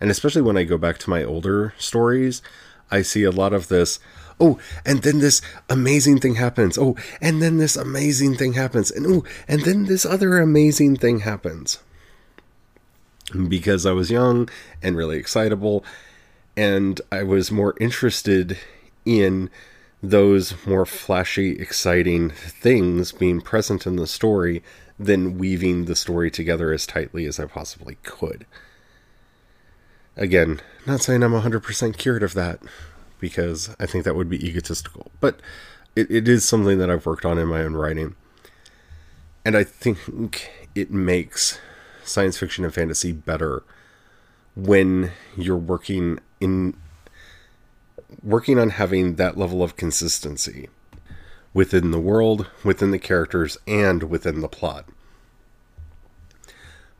And 0.00 0.10
especially 0.10 0.42
when 0.42 0.56
I 0.56 0.64
go 0.64 0.76
back 0.76 0.98
to 0.98 1.10
my 1.10 1.22
older 1.22 1.74
stories, 1.78 2.42
I 2.90 3.02
see 3.02 3.24
a 3.24 3.30
lot 3.30 3.52
of 3.52 3.68
this. 3.68 3.98
Oh, 4.38 4.58
and 4.84 5.02
then 5.02 5.20
this 5.20 5.40
amazing 5.70 6.20
thing 6.20 6.34
happens. 6.34 6.76
Oh, 6.76 6.96
and 7.20 7.40
then 7.40 7.56
this 7.56 7.76
amazing 7.76 8.36
thing 8.36 8.52
happens. 8.52 8.90
And 8.90 9.06
oh, 9.06 9.24
and 9.48 9.62
then 9.62 9.86
this 9.86 10.04
other 10.04 10.38
amazing 10.38 10.96
thing 10.96 11.20
happens. 11.20 11.78
Because 13.48 13.86
I 13.86 13.92
was 13.92 14.10
young 14.10 14.48
and 14.82 14.96
really 14.96 15.16
excitable, 15.16 15.84
and 16.56 17.00
I 17.10 17.22
was 17.22 17.50
more 17.50 17.74
interested 17.80 18.58
in 19.04 19.50
those 20.10 20.54
more 20.66 20.86
flashy, 20.86 21.52
exciting 21.52 22.30
things 22.30 23.12
being 23.12 23.40
present 23.40 23.86
in 23.86 23.96
the 23.96 24.06
story 24.06 24.62
than 24.98 25.38
weaving 25.38 25.84
the 25.84 25.96
story 25.96 26.30
together 26.30 26.72
as 26.72 26.86
tightly 26.86 27.26
as 27.26 27.38
I 27.38 27.46
possibly 27.46 27.96
could. 28.02 28.46
Again, 30.16 30.60
not 30.86 31.02
saying 31.02 31.22
I'm 31.22 31.32
100% 31.32 31.98
cured 31.98 32.22
of 32.22 32.34
that, 32.34 32.60
because 33.20 33.74
I 33.78 33.86
think 33.86 34.04
that 34.04 34.16
would 34.16 34.30
be 34.30 34.46
egotistical, 34.46 35.10
but 35.20 35.40
it, 35.94 36.10
it 36.10 36.28
is 36.28 36.44
something 36.44 36.78
that 36.78 36.90
I've 36.90 37.06
worked 37.06 37.24
on 37.24 37.38
in 37.38 37.48
my 37.48 37.62
own 37.62 37.74
writing. 37.74 38.14
And 39.44 39.56
I 39.56 39.64
think 39.64 40.50
it 40.74 40.90
makes 40.90 41.58
science 42.04 42.38
fiction 42.38 42.64
and 42.64 42.72
fantasy 42.72 43.12
better 43.12 43.62
when 44.54 45.12
you're 45.36 45.56
working 45.56 46.18
in 46.40 46.76
working 48.22 48.58
on 48.58 48.70
having 48.70 49.16
that 49.16 49.36
level 49.36 49.62
of 49.62 49.76
consistency 49.76 50.68
within 51.52 51.90
the 51.90 52.00
world, 52.00 52.50
within 52.64 52.90
the 52.90 52.98
characters, 52.98 53.56
and 53.66 54.04
within 54.04 54.40
the 54.40 54.48
plot. 54.48 54.86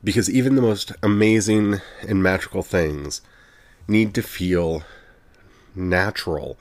Because 0.03 0.31
even 0.31 0.55
the 0.55 0.63
most 0.63 0.93
amazing 1.03 1.81
and 2.07 2.23
magical 2.23 2.63
things 2.63 3.21
need 3.89 4.15
to 4.15 4.23
feel 4.23 4.83
natural 5.75 6.59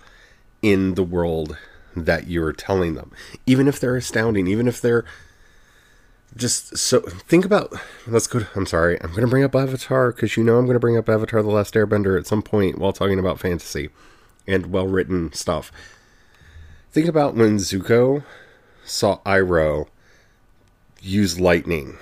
in 0.61 0.95
the 0.95 1.03
world 1.03 1.57
that 1.95 2.27
you're 2.27 2.51
telling 2.51 2.95
them. 2.95 3.11
Even 3.45 3.67
if 3.67 3.79
they're 3.79 3.95
astounding, 3.95 4.47
even 4.47 4.67
if 4.67 4.81
they're 4.81 5.05
just 6.35 6.77
so 6.77 6.99
think 6.99 7.45
about 7.45 7.73
let's 8.07 8.27
go 8.27 8.39
to, 8.39 8.47
i'm 8.55 8.65
sorry 8.65 8.99
i'm 9.01 9.11
going 9.11 9.21
to 9.21 9.27
bring 9.27 9.43
up 9.43 9.55
avatar 9.55 10.11
because 10.11 10.35
you 10.35 10.43
know 10.43 10.57
i'm 10.57 10.65
going 10.65 10.75
to 10.75 10.81
bring 10.81 10.97
up 10.97 11.07
avatar 11.07 11.41
the 11.41 11.49
last 11.49 11.73
airbender 11.75 12.19
at 12.19 12.27
some 12.27 12.41
point 12.41 12.77
while 12.77 12.91
talking 12.91 13.19
about 13.19 13.39
fantasy 13.39 13.89
and 14.47 14.67
well 14.67 14.87
written 14.87 15.33
stuff. 15.33 15.71
Think 16.91 17.07
about 17.07 17.35
when 17.35 17.57
zuko 17.57 18.23
saw 18.85 19.19
iroh 19.25 19.87
use 21.01 21.39
lightning 21.39 21.97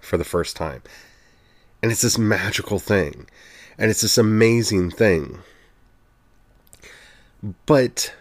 for 0.00 0.16
the 0.16 0.24
first 0.24 0.56
time. 0.56 0.82
And 1.82 1.92
it's 1.92 2.02
this 2.02 2.18
magical 2.18 2.78
thing 2.78 3.26
and 3.78 3.90
it's 3.90 4.00
this 4.00 4.18
amazing 4.18 4.90
thing. 4.90 5.40
But 7.66 8.14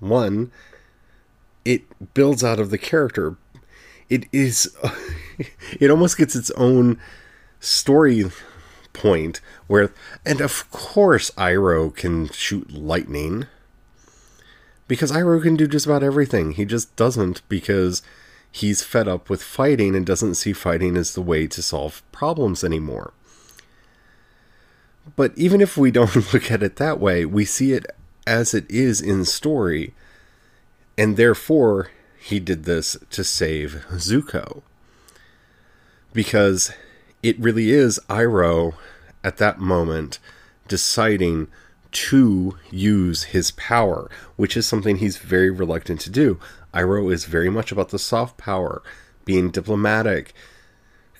one 0.00 0.52
it 1.64 1.82
builds 2.14 2.44
out 2.44 2.60
of 2.60 2.70
the 2.70 2.78
character. 2.78 3.36
It 4.08 4.26
is 4.32 4.74
it 5.80 5.90
almost 5.90 6.16
gets 6.16 6.36
its 6.36 6.50
own 6.52 7.00
story 7.60 8.30
point 8.96 9.40
where 9.66 9.92
and 10.24 10.40
of 10.40 10.70
course 10.70 11.30
Iroh 11.32 11.94
can 11.94 12.28
shoot 12.30 12.72
lightning 12.72 13.46
because 14.88 15.12
Iroh 15.12 15.42
can 15.42 15.56
do 15.56 15.66
just 15.66 15.86
about 15.86 16.02
everything. 16.02 16.52
He 16.52 16.64
just 16.64 16.94
doesn't 16.96 17.42
because 17.48 18.02
he's 18.50 18.82
fed 18.82 19.08
up 19.08 19.28
with 19.28 19.42
fighting 19.42 19.94
and 19.94 20.06
doesn't 20.06 20.36
see 20.36 20.52
fighting 20.52 20.96
as 20.96 21.14
the 21.14 21.22
way 21.22 21.46
to 21.48 21.62
solve 21.62 22.02
problems 22.12 22.64
anymore. 22.64 23.12
But 25.14 25.32
even 25.36 25.60
if 25.60 25.76
we 25.76 25.90
don't 25.90 26.16
look 26.32 26.50
at 26.50 26.62
it 26.62 26.76
that 26.76 26.98
way, 26.98 27.24
we 27.24 27.44
see 27.44 27.72
it 27.72 27.86
as 28.26 28.54
it 28.54 28.68
is 28.70 29.00
in 29.00 29.24
story, 29.24 29.94
and 30.98 31.16
therefore 31.16 31.90
he 32.18 32.40
did 32.40 32.64
this 32.64 32.96
to 33.10 33.22
save 33.22 33.84
Zuko. 33.92 34.62
Because 36.12 36.72
it 37.28 37.38
really 37.38 37.70
is 37.70 38.00
Iroh 38.08 38.74
at 39.24 39.38
that 39.38 39.58
moment 39.58 40.18
deciding 40.68 41.48
to 41.92 42.58
use 42.70 43.24
his 43.24 43.52
power, 43.52 44.10
which 44.36 44.56
is 44.56 44.66
something 44.66 44.96
he's 44.96 45.16
very 45.16 45.50
reluctant 45.50 46.00
to 46.02 46.10
do. 46.10 46.38
Iroh 46.74 47.12
is 47.12 47.24
very 47.24 47.48
much 47.48 47.72
about 47.72 47.88
the 47.88 47.98
soft 47.98 48.36
power, 48.36 48.82
being 49.24 49.50
diplomatic, 49.50 50.34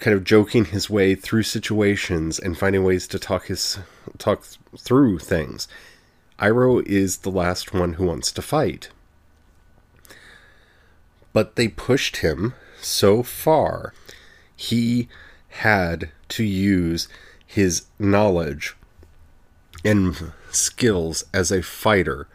kind 0.00 0.14
of 0.14 0.24
joking 0.24 0.66
his 0.66 0.90
way 0.90 1.14
through 1.14 1.44
situations 1.44 2.38
and 2.38 2.58
finding 2.58 2.84
ways 2.84 3.06
to 3.08 3.18
talk 3.18 3.46
his 3.46 3.78
talk 4.18 4.44
through 4.78 5.18
things. 5.18 5.66
Iroh 6.38 6.84
is 6.86 7.18
the 7.18 7.30
last 7.30 7.72
one 7.72 7.94
who 7.94 8.04
wants 8.04 8.30
to 8.32 8.42
fight 8.42 8.90
but 11.36 11.56
they 11.56 11.68
pushed 11.68 12.16
him 12.18 12.54
so 12.80 13.22
far, 13.22 13.92
he 14.56 15.06
had 15.58 16.10
to 16.28 16.44
use 16.44 17.08
his 17.46 17.86
knowledge 17.98 18.76
and 19.84 20.32
skills 20.50 21.24
as 21.32 21.50
a 21.50 21.62
fighter 21.62 22.26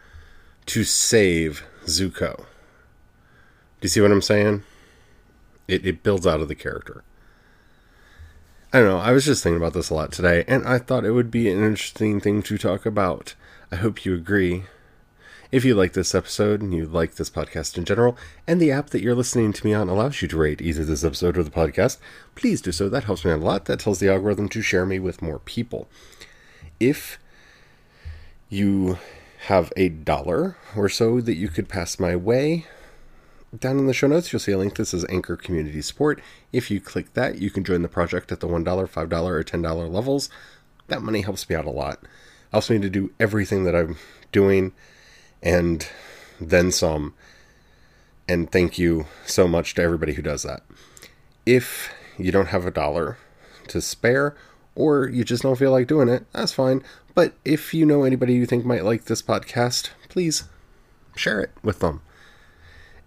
to 0.67 0.83
save 0.83 1.63
Zuko. 1.85 2.37
Do 2.37 2.45
you 3.81 3.89
see 3.89 4.01
what 4.01 4.11
I'm 4.11 4.21
saying? 4.21 4.63
It, 5.67 5.85
it 5.85 6.03
builds 6.03 6.25
out 6.25 6.41
of 6.41 6.47
the 6.47 6.55
character. 6.55 7.03
I 8.73 8.79
don't 8.79 8.87
know. 8.87 8.99
I 8.99 9.11
was 9.11 9.25
just 9.25 9.43
thinking 9.43 9.57
about 9.57 9.73
this 9.73 9.89
a 9.89 9.93
lot 9.93 10.11
today, 10.11 10.45
and 10.47 10.65
I 10.65 10.77
thought 10.77 11.03
it 11.03 11.11
would 11.11 11.29
be 11.29 11.51
an 11.51 11.63
interesting 11.63 12.21
thing 12.21 12.41
to 12.43 12.57
talk 12.57 12.85
about. 12.85 13.35
I 13.71 13.75
hope 13.75 14.05
you 14.05 14.13
agree. 14.13 14.63
If 15.51 15.65
you 15.65 15.75
like 15.75 15.91
this 15.91 16.15
episode 16.15 16.61
and 16.61 16.73
you 16.73 16.85
like 16.85 17.15
this 17.15 17.29
podcast 17.29 17.77
in 17.77 17.83
general, 17.83 18.17
and 18.47 18.61
the 18.61 18.71
app 18.71 18.91
that 18.91 19.01
you're 19.01 19.13
listening 19.13 19.51
to 19.51 19.65
me 19.65 19.73
on 19.73 19.89
allows 19.89 20.21
you 20.21 20.29
to 20.29 20.37
rate 20.37 20.61
either 20.61 20.85
this 20.85 21.03
episode 21.03 21.37
or 21.37 21.43
the 21.43 21.51
podcast, 21.51 21.97
please 22.35 22.61
do 22.61 22.71
so. 22.71 22.87
That 22.87 23.03
helps 23.03 23.25
me 23.25 23.31
out 23.31 23.41
a 23.41 23.43
lot. 23.43 23.65
That 23.65 23.81
tells 23.81 23.99
the 23.99 24.09
algorithm 24.09 24.47
to 24.47 24.61
share 24.61 24.85
me 24.85 24.97
with 24.97 25.21
more 25.21 25.39
people. 25.39 25.89
If 26.79 27.19
you 28.47 28.97
have 29.47 29.73
a 29.75 29.89
dollar 29.89 30.55
or 30.73 30.87
so 30.87 31.19
that 31.19 31.35
you 31.35 31.49
could 31.49 31.67
pass 31.67 31.99
my 31.99 32.15
way, 32.15 32.65
down 33.57 33.77
in 33.77 33.87
the 33.87 33.93
show 33.93 34.07
notes, 34.07 34.31
you'll 34.31 34.39
see 34.39 34.53
a 34.53 34.57
link. 34.57 34.77
This 34.77 34.93
is 34.93 35.05
Anchor 35.09 35.35
Community 35.35 35.81
Support. 35.81 36.21
If 36.53 36.71
you 36.71 36.79
click 36.79 37.13
that, 37.15 37.39
you 37.39 37.49
can 37.49 37.65
join 37.65 37.81
the 37.81 37.89
project 37.89 38.31
at 38.31 38.39
the 38.39 38.47
$1, 38.47 38.63
$5, 38.63 39.23
or 39.25 39.43
$10 39.43 39.91
levels. 39.91 40.29
That 40.87 41.01
money 41.01 41.23
helps 41.23 41.49
me 41.49 41.57
out 41.57 41.65
a 41.65 41.71
lot. 41.71 41.99
Helps 42.53 42.69
me 42.69 42.79
to 42.79 42.89
do 42.89 43.11
everything 43.19 43.65
that 43.65 43.75
I'm 43.75 43.97
doing 44.31 44.71
and 45.41 45.87
then 46.39 46.71
some. 46.71 47.13
And 48.27 48.51
thank 48.51 48.77
you 48.77 49.07
so 49.25 49.47
much 49.47 49.73
to 49.75 49.81
everybody 49.81 50.13
who 50.13 50.21
does 50.21 50.43
that. 50.43 50.63
If 51.45 51.91
you 52.17 52.31
don't 52.31 52.47
have 52.47 52.65
a 52.65 52.71
dollar 52.71 53.17
to 53.67 53.81
spare, 53.81 54.35
or 54.75 55.07
you 55.07 55.23
just 55.23 55.43
don't 55.43 55.57
feel 55.57 55.71
like 55.71 55.87
doing 55.87 56.09
it, 56.09 56.25
that's 56.33 56.53
fine. 56.53 56.83
But 57.13 57.33
if 57.43 57.73
you 57.73 57.85
know 57.85 58.03
anybody 58.03 58.33
you 58.33 58.45
think 58.45 58.65
might 58.65 58.85
like 58.85 59.05
this 59.05 59.21
podcast, 59.21 59.89
please 60.07 60.45
share 61.15 61.41
it 61.41 61.51
with 61.61 61.79
them. 61.79 62.01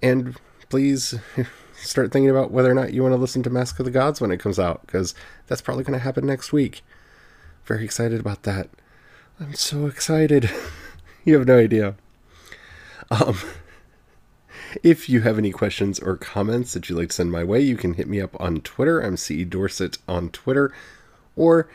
And 0.02 0.36
please 0.68 1.14
start 1.74 2.12
thinking 2.12 2.30
about 2.30 2.50
whether 2.50 2.70
or 2.70 2.74
not 2.74 2.92
you 2.92 3.02
want 3.02 3.14
to 3.14 3.20
listen 3.20 3.42
to 3.44 3.50
Mask 3.50 3.78
of 3.78 3.86
the 3.86 3.90
Gods 3.90 4.20
when 4.20 4.30
it 4.30 4.40
comes 4.40 4.58
out, 4.58 4.82
because 4.86 5.14
that's 5.46 5.62
probably 5.62 5.84
going 5.84 5.98
to 5.98 6.04
happen 6.04 6.26
next 6.26 6.52
week. 6.52 6.82
Very 7.64 7.84
excited 7.84 8.20
about 8.20 8.42
that. 8.42 8.68
I'm 9.40 9.54
so 9.54 9.86
excited. 9.86 10.50
you 11.24 11.38
have 11.38 11.46
no 11.46 11.58
idea. 11.58 11.96
Um, 13.10 13.38
if 14.82 15.08
you 15.08 15.20
have 15.20 15.38
any 15.38 15.50
questions 15.50 15.98
or 15.98 16.16
comments 16.16 16.72
that 16.74 16.88
you'd 16.88 16.98
like 16.98 17.08
to 17.08 17.14
send 17.14 17.32
my 17.32 17.44
way, 17.44 17.60
you 17.60 17.76
can 17.76 17.94
hit 17.94 18.08
me 18.08 18.20
up 18.20 18.38
on 18.40 18.60
Twitter. 18.60 19.00
I'm 19.00 19.16
CE 19.16 19.44
Dorset 19.48 19.98
on 20.08 20.30
Twitter. 20.30 20.72
Or 21.36 21.68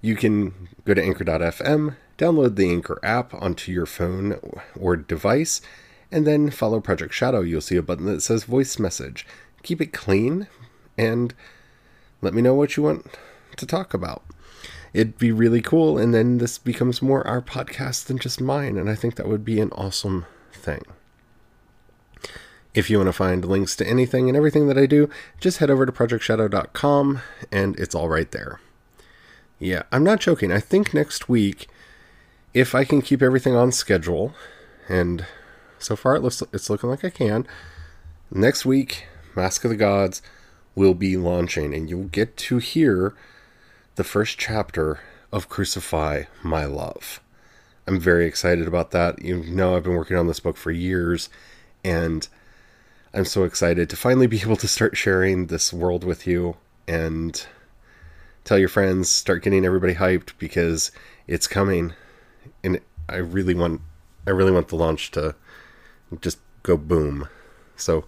you 0.00 0.16
can 0.16 0.68
go 0.84 0.94
to 0.94 1.02
anchor.fm, 1.02 1.96
download 2.18 2.56
the 2.56 2.70
Anchor 2.70 2.98
app 3.02 3.34
onto 3.34 3.72
your 3.72 3.86
phone 3.86 4.38
or 4.78 4.96
device, 4.96 5.60
and 6.12 6.26
then 6.26 6.50
follow 6.50 6.80
Project 6.80 7.14
Shadow. 7.14 7.40
You'll 7.40 7.60
see 7.60 7.76
a 7.76 7.82
button 7.82 8.06
that 8.06 8.22
says 8.22 8.44
voice 8.44 8.78
message. 8.78 9.26
Keep 9.62 9.80
it 9.80 9.92
clean 9.92 10.46
and 10.96 11.34
let 12.22 12.34
me 12.34 12.42
know 12.42 12.54
what 12.54 12.76
you 12.76 12.82
want 12.82 13.06
to 13.56 13.66
talk 13.66 13.94
about. 13.94 14.22
It'd 14.94 15.18
be 15.18 15.32
really 15.32 15.60
cool, 15.60 15.98
and 15.98 16.14
then 16.14 16.38
this 16.38 16.56
becomes 16.56 17.02
more 17.02 17.26
our 17.26 17.42
podcast 17.42 18.06
than 18.06 18.18
just 18.18 18.40
mine, 18.40 18.78
and 18.78 18.88
I 18.88 18.94
think 18.94 19.16
that 19.16 19.28
would 19.28 19.44
be 19.44 19.60
an 19.60 19.70
awesome 19.72 20.24
thing. 20.66 20.82
If 22.74 22.90
you 22.90 22.98
want 22.98 23.08
to 23.08 23.12
find 23.14 23.42
links 23.42 23.74
to 23.76 23.88
anything 23.88 24.28
and 24.28 24.36
everything 24.36 24.66
that 24.68 24.76
I 24.76 24.84
do, 24.84 25.08
just 25.40 25.58
head 25.58 25.70
over 25.70 25.86
to 25.86 25.92
projectshadow.com 25.92 27.20
and 27.50 27.80
it's 27.80 27.94
all 27.94 28.10
right 28.10 28.30
there. 28.30 28.60
Yeah, 29.58 29.84
I'm 29.90 30.04
not 30.04 30.20
joking. 30.20 30.52
I 30.52 30.60
think 30.60 30.92
next 30.92 31.28
week, 31.28 31.68
if 32.52 32.74
I 32.74 32.84
can 32.84 33.00
keep 33.00 33.22
everything 33.22 33.54
on 33.56 33.72
schedule, 33.72 34.34
and 34.88 35.24
so 35.78 35.96
far 35.96 36.16
it 36.16 36.22
looks 36.22 36.42
it's 36.52 36.68
looking 36.68 36.90
like 36.90 37.04
I 37.04 37.10
can, 37.10 37.46
next 38.30 38.66
week, 38.66 39.06
Mask 39.34 39.64
of 39.64 39.70
the 39.70 39.76
Gods 39.76 40.20
will 40.74 40.94
be 40.94 41.16
launching, 41.16 41.72
and 41.72 41.88
you'll 41.88 42.08
get 42.08 42.36
to 42.36 42.58
hear 42.58 43.14
the 43.94 44.04
first 44.04 44.36
chapter 44.36 45.00
of 45.32 45.48
Crucify 45.48 46.24
My 46.42 46.66
Love. 46.66 47.20
I'm 47.86 48.00
very 48.00 48.26
excited 48.26 48.66
about 48.66 48.90
that. 48.90 49.22
You 49.22 49.42
know, 49.44 49.76
I've 49.76 49.84
been 49.84 49.94
working 49.94 50.16
on 50.16 50.26
this 50.26 50.40
book 50.40 50.56
for 50.56 50.70
years, 50.70 51.28
and 51.84 52.26
I'm 53.14 53.24
so 53.24 53.44
excited 53.44 53.88
to 53.90 53.96
finally 53.96 54.26
be 54.26 54.40
able 54.42 54.56
to 54.56 54.68
start 54.68 54.96
sharing 54.96 55.46
this 55.46 55.72
world 55.72 56.04
with 56.04 56.26
you 56.26 56.56
and 56.88 57.46
tell 58.44 58.58
your 58.58 58.68
friends, 58.68 59.08
start 59.08 59.42
getting 59.42 59.64
everybody 59.64 59.94
hyped 59.94 60.32
because 60.38 60.90
it's 61.26 61.46
coming. 61.46 61.92
And 62.62 62.80
I 63.08 63.16
really 63.16 63.54
want 63.54 63.80
I 64.26 64.30
really 64.30 64.52
want 64.52 64.68
the 64.68 64.76
launch 64.76 65.12
to 65.12 65.36
just 66.20 66.38
go 66.62 66.76
boom. 66.76 67.28
So 67.76 68.04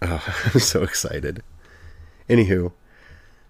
uh, 0.00 0.20
I'm 0.54 0.60
so 0.60 0.82
excited. 0.82 1.42
Anywho, 2.28 2.72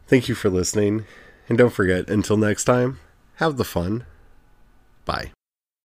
thank 0.07 0.29
you 0.29 0.35
for 0.35 0.51
listening. 0.51 1.05
And 1.49 1.59
don't 1.59 1.73
forget, 1.73 2.09
until 2.09 2.37
next 2.37 2.65
time, 2.65 2.99
have 3.37 3.57
the 3.57 3.65
fun. 3.65 4.07
Bye. 5.05 5.34